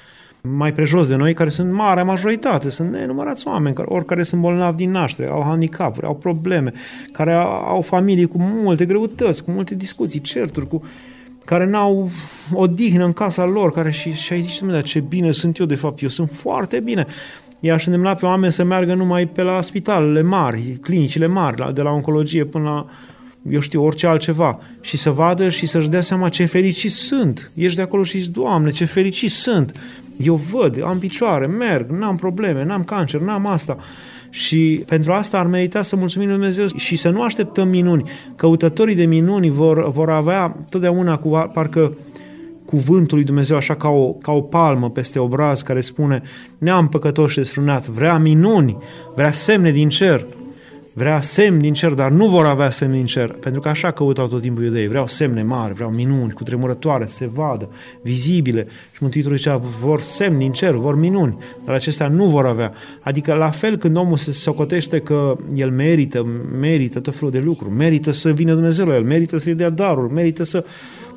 mai 0.42 0.74
prejos 0.74 1.08
de 1.08 1.16
noi, 1.16 1.34
care 1.34 1.50
sunt 1.50 1.72
marea 1.72 2.04
majoritate, 2.04 2.70
sunt 2.70 2.92
nenumărați 2.92 3.48
oameni, 3.48 3.76
care, 3.76 3.88
oricare 3.92 4.24
sunt 4.24 4.42
bolnavi 4.42 4.78
din 4.78 4.92
naștere, 4.92 5.30
au 5.30 5.44
handicapuri, 5.44 6.06
au 6.06 6.16
probleme, 6.16 6.72
care 7.12 7.34
au, 7.34 7.48
au 7.48 7.82
familii 7.82 8.26
cu 8.26 8.38
multe 8.40 8.86
greutăți, 8.86 9.44
cu 9.44 9.52
multe 9.52 9.76
discuții, 9.76 10.22
certuri, 10.22 10.68
cu 10.68 10.84
care 11.46 11.66
n-au 11.66 12.10
odihnă 12.54 13.06
în 13.06 13.14
casa 13.14 13.46
lor, 13.46 13.72
care 13.72 13.92
și, 13.92 14.12
și 14.12 14.34
ai 14.34 14.42
zis, 14.42 14.62
dar 14.66 14.82
ce 14.82 15.00
bine 15.00 15.32
sunt 15.32 15.58
eu, 15.58 15.66
de 15.66 15.76
fapt, 15.76 16.02
eu 16.02 16.10
sunt 16.10 16.30
foarte 16.32 16.80
bine. 16.80 17.06
I-aș 17.60 17.86
îndemna 17.86 18.14
pe 18.14 18.26
oameni 18.26 18.52
să 18.52 18.64
meargă 18.64 18.94
numai 18.94 19.26
pe 19.26 19.42
la 19.42 19.62
spitalele 19.62 20.22
mari, 20.22 20.78
clinicile 20.82 21.26
mari, 21.26 21.60
la, 21.60 21.72
de 21.72 21.82
la 21.82 21.92
oncologie 21.92 22.44
până 22.44 22.64
la, 22.64 22.86
eu 23.50 23.60
știu, 23.60 23.84
orice 23.84 24.08
altceva, 24.08 24.60
și 24.82 24.98
să 24.98 25.10
vadă 25.10 25.50
și 25.50 25.66
să-și 25.66 25.90
dea 25.90 26.02
seama 26.02 26.30
ce 26.30 26.46
fericiți 26.46 26.96
sunt. 26.96 27.52
Ești 27.56 27.76
de 27.76 27.82
acolo 27.82 28.04
și 28.04 28.20
zici, 28.20 28.32
Doamne, 28.32 28.70
ce 28.70 28.86
fericiți 28.86 29.34
sunt. 29.34 29.72
Eu 30.18 30.36
văd, 30.36 30.84
am 30.84 31.00
picioare, 31.00 31.46
merg, 31.46 31.90
n-am 31.90 32.16
probleme, 32.16 32.64
n-am 32.64 32.84
cancer, 32.84 33.22
n-am 33.22 33.48
asta. 33.48 33.78
Și 34.30 34.84
pentru 34.88 35.12
asta 35.12 35.40
ar 35.40 35.48
merita 35.48 35.82
să 35.82 35.96
mulțumim 35.96 36.28
Lui 36.28 36.38
Dumnezeu 36.38 36.68
și 36.76 36.96
să 36.96 37.10
nu 37.10 37.22
așteptăm 37.22 37.68
minuni. 37.68 38.10
Căutătorii 38.36 38.96
de 38.96 39.06
minuni 39.06 39.50
vor, 39.50 39.92
vor 39.92 40.10
avea 40.10 40.56
totdeauna 40.70 41.18
cu, 41.18 41.50
parcă 41.54 41.98
cuvântul 42.66 43.18
lui 43.18 43.26
Dumnezeu 43.26 43.58
așa 43.58 43.76
ca 43.76 43.90
o, 43.90 44.14
ca 44.14 44.32
o 44.32 44.42
palmă 44.42 44.90
peste 44.90 45.20
obraz 45.20 45.62
care 45.62 45.82
spune 45.82 46.22
neam 46.58 46.88
păcătos 46.88 47.32
și 47.32 47.38
desfrânat, 47.38 47.88
vrea 47.88 48.18
minuni, 48.18 48.78
vrea 49.16 49.32
semne 49.32 49.72
din 49.72 49.90
cer 49.90 50.26
vrea 50.96 51.22
semn 51.22 51.60
din 51.60 51.74
cer, 51.74 51.92
dar 51.92 52.12
nu 52.12 52.28
vor 52.28 52.46
avea 52.46 52.70
semn 52.70 52.92
din 52.92 53.06
cer, 53.06 53.32
pentru 53.32 53.62
că 53.62 53.70
așa 53.70 53.92
căutau 53.92 54.28
tot 54.28 54.42
timpul 54.42 54.64
iudeii. 54.64 54.88
Vreau 54.88 55.08
semne 55.08 55.44
mari, 55.44 55.74
vreau 55.74 55.90
minuni, 55.90 56.32
cu 56.32 56.44
tremurătoare, 56.44 57.06
să 57.06 57.16
se 57.16 57.30
vadă, 57.34 57.70
vizibile. 58.02 58.68
Și 58.92 58.98
Mântuitorul 59.00 59.38
zicea, 59.38 59.58
vor 59.58 60.02
semn 60.02 60.38
din 60.38 60.52
cer, 60.52 60.74
vor 60.74 60.98
minuni, 60.98 61.38
dar 61.66 61.76
acestea 61.76 62.08
nu 62.08 62.26
vor 62.26 62.46
avea. 62.46 62.74
Adică 63.04 63.34
la 63.34 63.50
fel 63.50 63.78
când 63.78 63.98
omul 63.98 64.18
se 64.18 64.32
socotește 64.32 65.00
că 65.00 65.38
el 65.56 65.72
merită, 65.72 66.26
merită 66.60 67.00
tot 67.00 67.16
felul 67.16 67.32
de 67.32 67.40
lucruri, 67.40 67.74
merită 67.74 68.12
să 68.12 68.32
vină 68.32 68.54
Dumnezeu 68.54 68.86
la 68.86 68.96
el, 68.96 69.04
merită 69.04 69.38
să-i 69.38 69.56
dea 69.56 69.70
daruri, 69.70 70.14
merită 70.14 70.44
să 70.44 70.66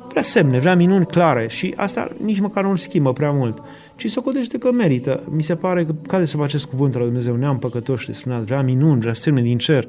vrea 0.09 0.21
semne, 0.21 0.59
vrea 0.59 0.75
minuni 0.75 1.05
clare 1.05 1.47
și 1.47 1.73
asta 1.75 2.11
nici 2.23 2.39
măcar 2.39 2.63
nu-l 2.63 2.77
schimbă 2.77 3.13
prea 3.13 3.31
mult 3.31 3.61
ci 3.99 4.09
socotește 4.09 4.57
că 4.57 4.71
merită. 4.71 5.23
Mi 5.29 5.43
se 5.43 5.55
pare 5.55 5.85
că 5.85 5.93
cade 6.07 6.25
să 6.25 6.37
acest 6.41 6.65
cuvânt 6.65 6.93
la 6.93 7.03
Dumnezeu, 7.03 7.35
neam 7.35 7.59
păcătoși 7.59 8.05
și 8.05 8.13
spunea, 8.13 8.39
vrea 8.39 8.61
minuni, 8.61 8.99
vrea 8.99 9.13
semne 9.13 9.41
din 9.41 9.57
cer, 9.57 9.87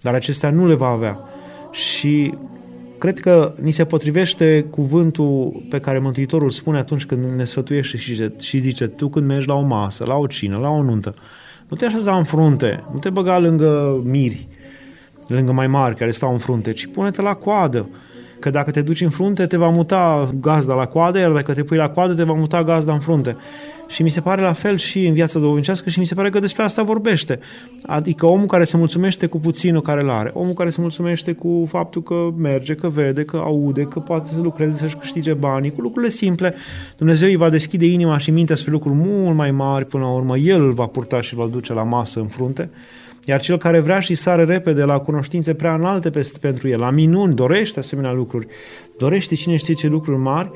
dar 0.00 0.14
acestea 0.14 0.50
nu 0.50 0.66
le 0.66 0.74
va 0.74 0.86
avea. 0.86 1.18
Și 1.70 2.34
cred 2.98 3.20
că 3.20 3.52
ni 3.62 3.70
se 3.70 3.84
potrivește 3.84 4.66
cuvântul 4.70 5.62
pe 5.68 5.80
care 5.80 5.98
Mântuitorul 5.98 6.50
spune 6.50 6.78
atunci 6.78 7.06
când 7.06 7.24
ne 7.36 7.44
sfătuiește 7.44 7.96
și 7.96 8.14
zice, 8.14 8.32
și 8.40 8.58
zice 8.58 8.86
tu 8.86 9.08
când 9.08 9.26
mergi 9.26 9.48
la 9.48 9.54
o 9.54 9.62
masă, 9.62 10.04
la 10.04 10.14
o 10.14 10.26
cină, 10.26 10.58
la 10.58 10.68
o 10.68 10.82
nuntă, 10.82 11.14
nu 11.68 11.76
te 11.76 11.84
așeza 11.84 12.16
în 12.16 12.24
frunte, 12.24 12.84
nu 12.92 12.98
te 12.98 13.10
băga 13.10 13.38
lângă 13.38 14.00
miri, 14.04 14.46
lângă 15.26 15.52
mai 15.52 15.66
mari 15.66 15.96
care 15.96 16.10
stau 16.10 16.32
în 16.32 16.38
frunte, 16.38 16.72
ci 16.72 16.86
pune-te 16.86 17.22
la 17.22 17.34
coadă 17.34 17.88
Că 18.38 18.50
dacă 18.50 18.70
te 18.70 18.82
duci 18.82 19.00
în 19.00 19.10
frunte, 19.10 19.46
te 19.46 19.56
va 19.56 19.68
muta 19.68 20.30
gazda 20.40 20.74
la 20.74 20.86
coadă, 20.86 21.18
iar 21.18 21.30
dacă 21.30 21.54
te 21.54 21.62
pui 21.62 21.76
la 21.76 21.88
coadă, 21.88 22.14
te 22.14 22.22
va 22.22 22.32
muta 22.32 22.62
gazda 22.62 22.92
în 22.92 23.00
frunte. 23.00 23.36
Și 23.88 24.02
mi 24.02 24.08
se 24.08 24.20
pare 24.20 24.42
la 24.42 24.52
fel 24.52 24.76
și 24.76 25.06
în 25.06 25.12
viața 25.12 25.38
duhovnicească 25.38 25.90
și 25.90 25.98
mi 25.98 26.04
se 26.04 26.14
pare 26.14 26.30
că 26.30 26.38
despre 26.38 26.62
asta 26.62 26.82
vorbește. 26.82 27.38
Adică 27.82 28.26
omul 28.26 28.46
care 28.46 28.64
se 28.64 28.76
mulțumește 28.76 29.26
cu 29.26 29.38
puținul 29.38 29.80
care 29.80 30.02
îl 30.02 30.10
are, 30.10 30.30
omul 30.34 30.52
care 30.52 30.70
se 30.70 30.80
mulțumește 30.80 31.32
cu 31.32 31.66
faptul 31.68 32.02
că 32.02 32.28
merge, 32.36 32.74
că 32.74 32.88
vede, 32.88 33.24
că 33.24 33.36
aude, 33.36 33.82
că 33.82 34.00
poate 34.00 34.26
să 34.32 34.40
lucreze, 34.40 34.76
să-și 34.76 34.96
câștige 34.96 35.32
banii, 35.32 35.70
cu 35.70 35.80
lucrurile 35.80 36.10
simple, 36.10 36.54
Dumnezeu 36.96 37.28
îi 37.28 37.36
va 37.36 37.50
deschide 37.50 37.86
inima 37.86 38.18
și 38.18 38.30
mintea 38.30 38.56
spre 38.56 38.70
lucruri 38.70 38.94
mult 38.94 39.36
mai 39.36 39.50
mari 39.50 39.84
până 39.84 40.04
la 40.04 40.10
urmă. 40.10 40.36
El 40.36 40.62
îl 40.62 40.72
va 40.72 40.86
purta 40.86 41.20
și 41.20 41.34
îl 41.34 41.40
va 41.40 41.48
duce 41.48 41.72
la 41.72 41.82
masă 41.82 42.20
în 42.20 42.26
frunte. 42.26 42.70
Iar 43.28 43.40
cel 43.40 43.58
care 43.58 43.80
vrea 43.80 44.00
și 44.00 44.14
sare 44.14 44.44
repede 44.44 44.82
la 44.82 44.98
cunoștințe 44.98 45.54
prea 45.54 45.74
înalte 45.74 46.10
pentru 46.40 46.68
el, 46.68 46.78
la 46.78 46.90
minuni, 46.90 47.34
dorește 47.34 47.78
asemenea 47.78 48.12
lucruri, 48.12 48.46
dorește 48.98 49.34
cine 49.34 49.56
știe 49.56 49.74
ce 49.74 49.86
lucruri 49.86 50.18
mari, 50.18 50.50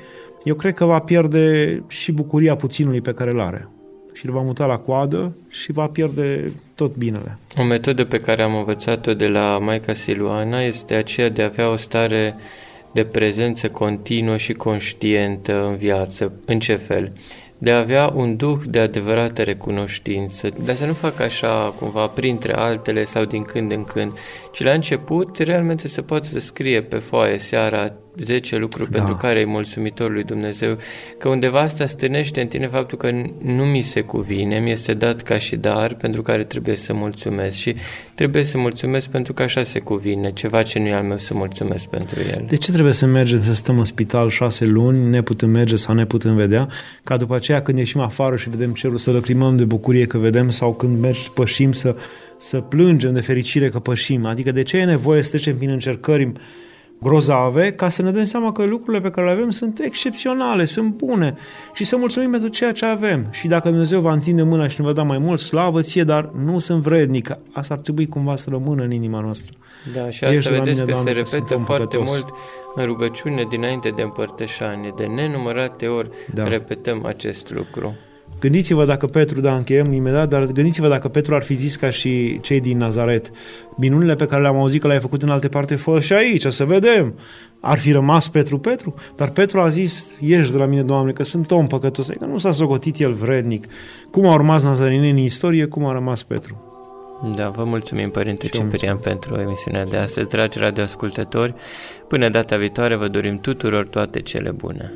eu 0.44 0.54
cred 0.54 0.74
că 0.74 0.84
va 0.84 0.98
pierde 0.98 1.82
și 1.88 2.12
bucuria 2.12 2.56
puținului 2.56 3.00
pe 3.00 3.12
care 3.12 3.30
îl 3.30 3.40
are. 3.40 3.68
Și 4.12 4.26
îl 4.26 4.32
va 4.32 4.40
muta 4.40 4.66
la 4.66 4.78
coadă 4.78 5.36
și 5.48 5.72
va 5.72 5.86
pierde 5.86 6.52
tot 6.74 6.96
binele. 6.96 7.38
O 7.56 7.62
metodă 7.62 8.04
pe 8.04 8.18
care 8.18 8.42
am 8.42 8.54
învățat-o 8.54 9.14
de 9.14 9.26
la 9.26 9.58
Maica 9.58 9.92
Siluana 9.92 10.60
este 10.60 10.94
aceea 10.94 11.28
de 11.28 11.42
a 11.42 11.44
avea 11.44 11.70
o 11.70 11.76
stare 11.76 12.36
de 12.92 13.04
prezență 13.04 13.68
continuă 13.68 14.36
și 14.36 14.52
conștientă 14.52 15.66
în 15.66 15.76
viață. 15.76 16.32
În 16.46 16.58
ce 16.58 16.74
fel? 16.74 17.12
De 17.62 17.70
a 17.70 17.78
avea 17.78 18.12
un 18.14 18.36
duh 18.36 18.58
de 18.66 18.78
adevărată 18.78 19.42
recunoștință, 19.42 20.48
dar 20.64 20.74
să 20.74 20.86
nu 20.86 20.92
facă 20.92 21.22
așa 21.22 21.74
cumva 21.78 22.06
printre 22.06 22.54
altele 22.54 23.04
sau 23.04 23.24
din 23.24 23.42
când 23.42 23.72
în 23.72 23.84
când, 23.84 24.12
ci 24.52 24.62
la 24.62 24.72
început 24.72 25.38
realmente 25.38 25.88
să 25.88 26.02
poată 26.02 26.26
să 26.26 26.38
scrie 26.38 26.82
pe 26.82 26.96
foaie 26.96 27.38
seara 27.38 27.92
10 28.16 28.56
lucruri 28.56 28.90
da. 28.90 28.98
pentru 28.98 29.16
care 29.16 29.40
e 29.40 29.44
mulțumitor 29.44 30.10
lui 30.10 30.24
Dumnezeu, 30.24 30.76
că 31.18 31.28
undeva 31.28 31.60
asta 31.60 31.86
stânește 31.86 32.40
în 32.40 32.46
tine 32.46 32.66
faptul 32.66 32.98
că 32.98 33.10
nu 33.42 33.64
mi 33.64 33.80
se 33.80 34.00
cuvine, 34.00 34.58
mi 34.58 34.70
este 34.70 34.94
dat 34.94 35.22
ca 35.22 35.38
și 35.38 35.56
dar 35.56 35.94
pentru 35.94 36.22
care 36.22 36.44
trebuie 36.44 36.76
să 36.76 36.92
mulțumesc 36.92 37.56
și 37.56 37.74
trebuie 38.14 38.42
să 38.42 38.58
mulțumesc 38.58 39.08
pentru 39.08 39.32
că 39.32 39.42
așa 39.42 39.62
se 39.62 39.78
cuvine, 39.78 40.32
ceva 40.32 40.62
ce 40.62 40.78
nu 40.78 40.86
e 40.86 40.94
al 40.94 41.02
meu 41.02 41.18
să 41.18 41.34
mulțumesc 41.34 41.86
pentru 41.86 42.20
el. 42.20 42.44
De 42.48 42.56
ce 42.56 42.72
trebuie 42.72 42.92
să 42.94 43.06
mergem 43.06 43.42
să 43.42 43.54
stăm 43.54 43.78
în 43.78 43.84
spital 43.84 44.28
șase 44.28 44.66
luni, 44.66 45.08
ne 45.08 45.22
putem 45.22 45.50
merge 45.50 45.76
sau 45.76 45.94
ne 45.94 46.06
putem 46.06 46.36
vedea, 46.36 46.68
ca 47.02 47.16
după 47.16 47.34
aceea 47.34 47.62
când 47.62 47.78
ieșim 47.78 48.00
afară 48.00 48.36
și 48.36 48.50
vedem 48.50 48.72
cerul 48.72 48.98
să 48.98 49.10
lăcrimăm 49.10 49.56
de 49.56 49.64
bucurie 49.64 50.06
că 50.06 50.18
vedem 50.18 50.50
sau 50.50 50.74
când 50.74 51.00
mergi, 51.00 51.30
pășim 51.34 51.72
să, 51.72 51.96
să 52.38 52.60
plângem 52.60 53.12
de 53.12 53.20
fericire 53.20 53.68
că 53.68 53.78
pășim? 53.78 54.26
Adică 54.26 54.52
de 54.52 54.62
ce 54.62 54.76
e 54.76 54.84
nevoie 54.84 55.22
să 55.22 55.30
trecem 55.30 55.56
prin 55.56 55.70
încercări 55.70 56.32
grozave 57.00 57.72
ca 57.72 57.88
să 57.88 58.02
ne 58.02 58.10
dăm 58.10 58.24
seama 58.24 58.52
că 58.52 58.64
lucrurile 58.64 59.02
pe 59.02 59.10
care 59.10 59.26
le 59.26 59.32
avem 59.32 59.50
sunt 59.50 59.78
excepționale, 59.78 60.64
sunt 60.64 60.94
bune 60.94 61.36
și 61.74 61.84
să 61.84 61.96
mulțumim 61.96 62.30
pentru 62.30 62.48
ceea 62.48 62.72
ce 62.72 62.84
avem. 62.84 63.26
Și 63.30 63.48
dacă 63.48 63.68
Dumnezeu 63.68 64.00
va 64.00 64.12
întinde 64.12 64.42
mâna 64.42 64.68
și 64.68 64.80
ne 64.80 64.86
va 64.86 64.92
da 64.92 65.02
mai 65.02 65.18
mult, 65.18 65.40
slavă 65.40 65.80
ție, 65.80 66.04
dar 66.04 66.30
nu 66.44 66.58
sunt 66.58 66.82
vrednic. 66.82 67.38
Asta 67.52 67.74
ar 67.74 67.80
trebui 67.80 68.06
cumva 68.06 68.36
să 68.36 68.46
rămână 68.50 68.82
în 68.82 68.90
inima 68.90 69.20
noastră. 69.20 69.52
Da, 69.94 70.10
și 70.10 70.24
asta 70.24 70.36
Ești 70.36 70.50
vedeți 70.50 70.80
mine, 70.80 70.84
că 70.84 70.90
Doamne, 70.90 71.12
se 71.12 71.16
repetă 71.16 71.56
foarte 71.56 71.96
păcătos. 71.96 72.10
mult 72.10 72.34
în 72.74 72.84
rugăciune 72.84 73.44
dinainte 73.48 73.88
de 73.88 74.02
împărtășanie. 74.02 74.92
De 74.96 75.04
nenumărate 75.04 75.86
ori 75.86 76.10
da. 76.34 76.48
repetăm 76.48 77.04
acest 77.04 77.50
lucru. 77.50 77.96
Gândiți-vă 78.40 78.84
dacă 78.84 79.06
Petru, 79.06 79.40
da, 79.40 79.54
încheiem 79.54 79.92
imediat, 79.92 80.28
dar 80.28 80.44
gândiți-vă 80.44 80.88
dacă 80.88 81.08
Petru 81.08 81.34
ar 81.34 81.42
fi 81.42 81.54
zis 81.54 81.76
ca 81.76 81.90
și 81.90 82.40
cei 82.40 82.60
din 82.60 82.78
Nazaret, 82.78 83.30
minunile 83.76 84.14
pe 84.14 84.26
care 84.26 84.42
le-am 84.42 84.56
auzit 84.56 84.80
că 84.80 84.86
le-ai 84.86 85.00
făcut 85.00 85.22
în 85.22 85.28
alte 85.28 85.48
parte, 85.48 85.76
fă 85.76 86.00
și 86.00 86.12
aici, 86.12 86.46
să 86.46 86.64
vedem. 86.64 87.14
Ar 87.60 87.78
fi 87.78 87.92
rămas 87.92 88.28
Petru 88.28 88.58
Petru? 88.58 88.94
Dar 89.16 89.28
Petru 89.28 89.60
a 89.60 89.68
zis, 89.68 90.16
ieși 90.20 90.52
de 90.52 90.56
la 90.56 90.66
mine, 90.66 90.82
Doamne, 90.82 91.12
că 91.12 91.22
sunt 91.22 91.50
om 91.50 91.66
păcătos, 91.66 92.06
că 92.06 92.24
nu 92.24 92.38
s-a 92.38 92.52
socotit 92.52 92.98
el 92.98 93.12
vrednic. 93.12 93.64
Cum 94.10 94.26
au 94.26 94.32
urmat 94.32 94.62
nazarineni 94.62 95.10
în 95.10 95.16
istorie, 95.16 95.64
cum 95.64 95.84
a 95.84 95.92
rămas 95.92 96.22
Petru? 96.22 96.64
Da, 97.36 97.48
vă 97.48 97.64
mulțumim, 97.64 98.10
Părinte 98.10 98.46
și 98.46 98.52
Ciprian, 98.52 98.96
pentru 98.96 99.34
emisiunea 99.34 99.84
de 99.84 99.96
astăzi. 99.96 100.28
Dragi 100.28 100.58
radioascultători, 100.58 101.54
până 102.08 102.28
data 102.28 102.56
viitoare 102.56 102.96
vă 102.96 103.08
dorim 103.08 103.38
tuturor 103.38 103.86
toate 103.86 104.20
cele 104.20 104.50
bune. 104.50 104.92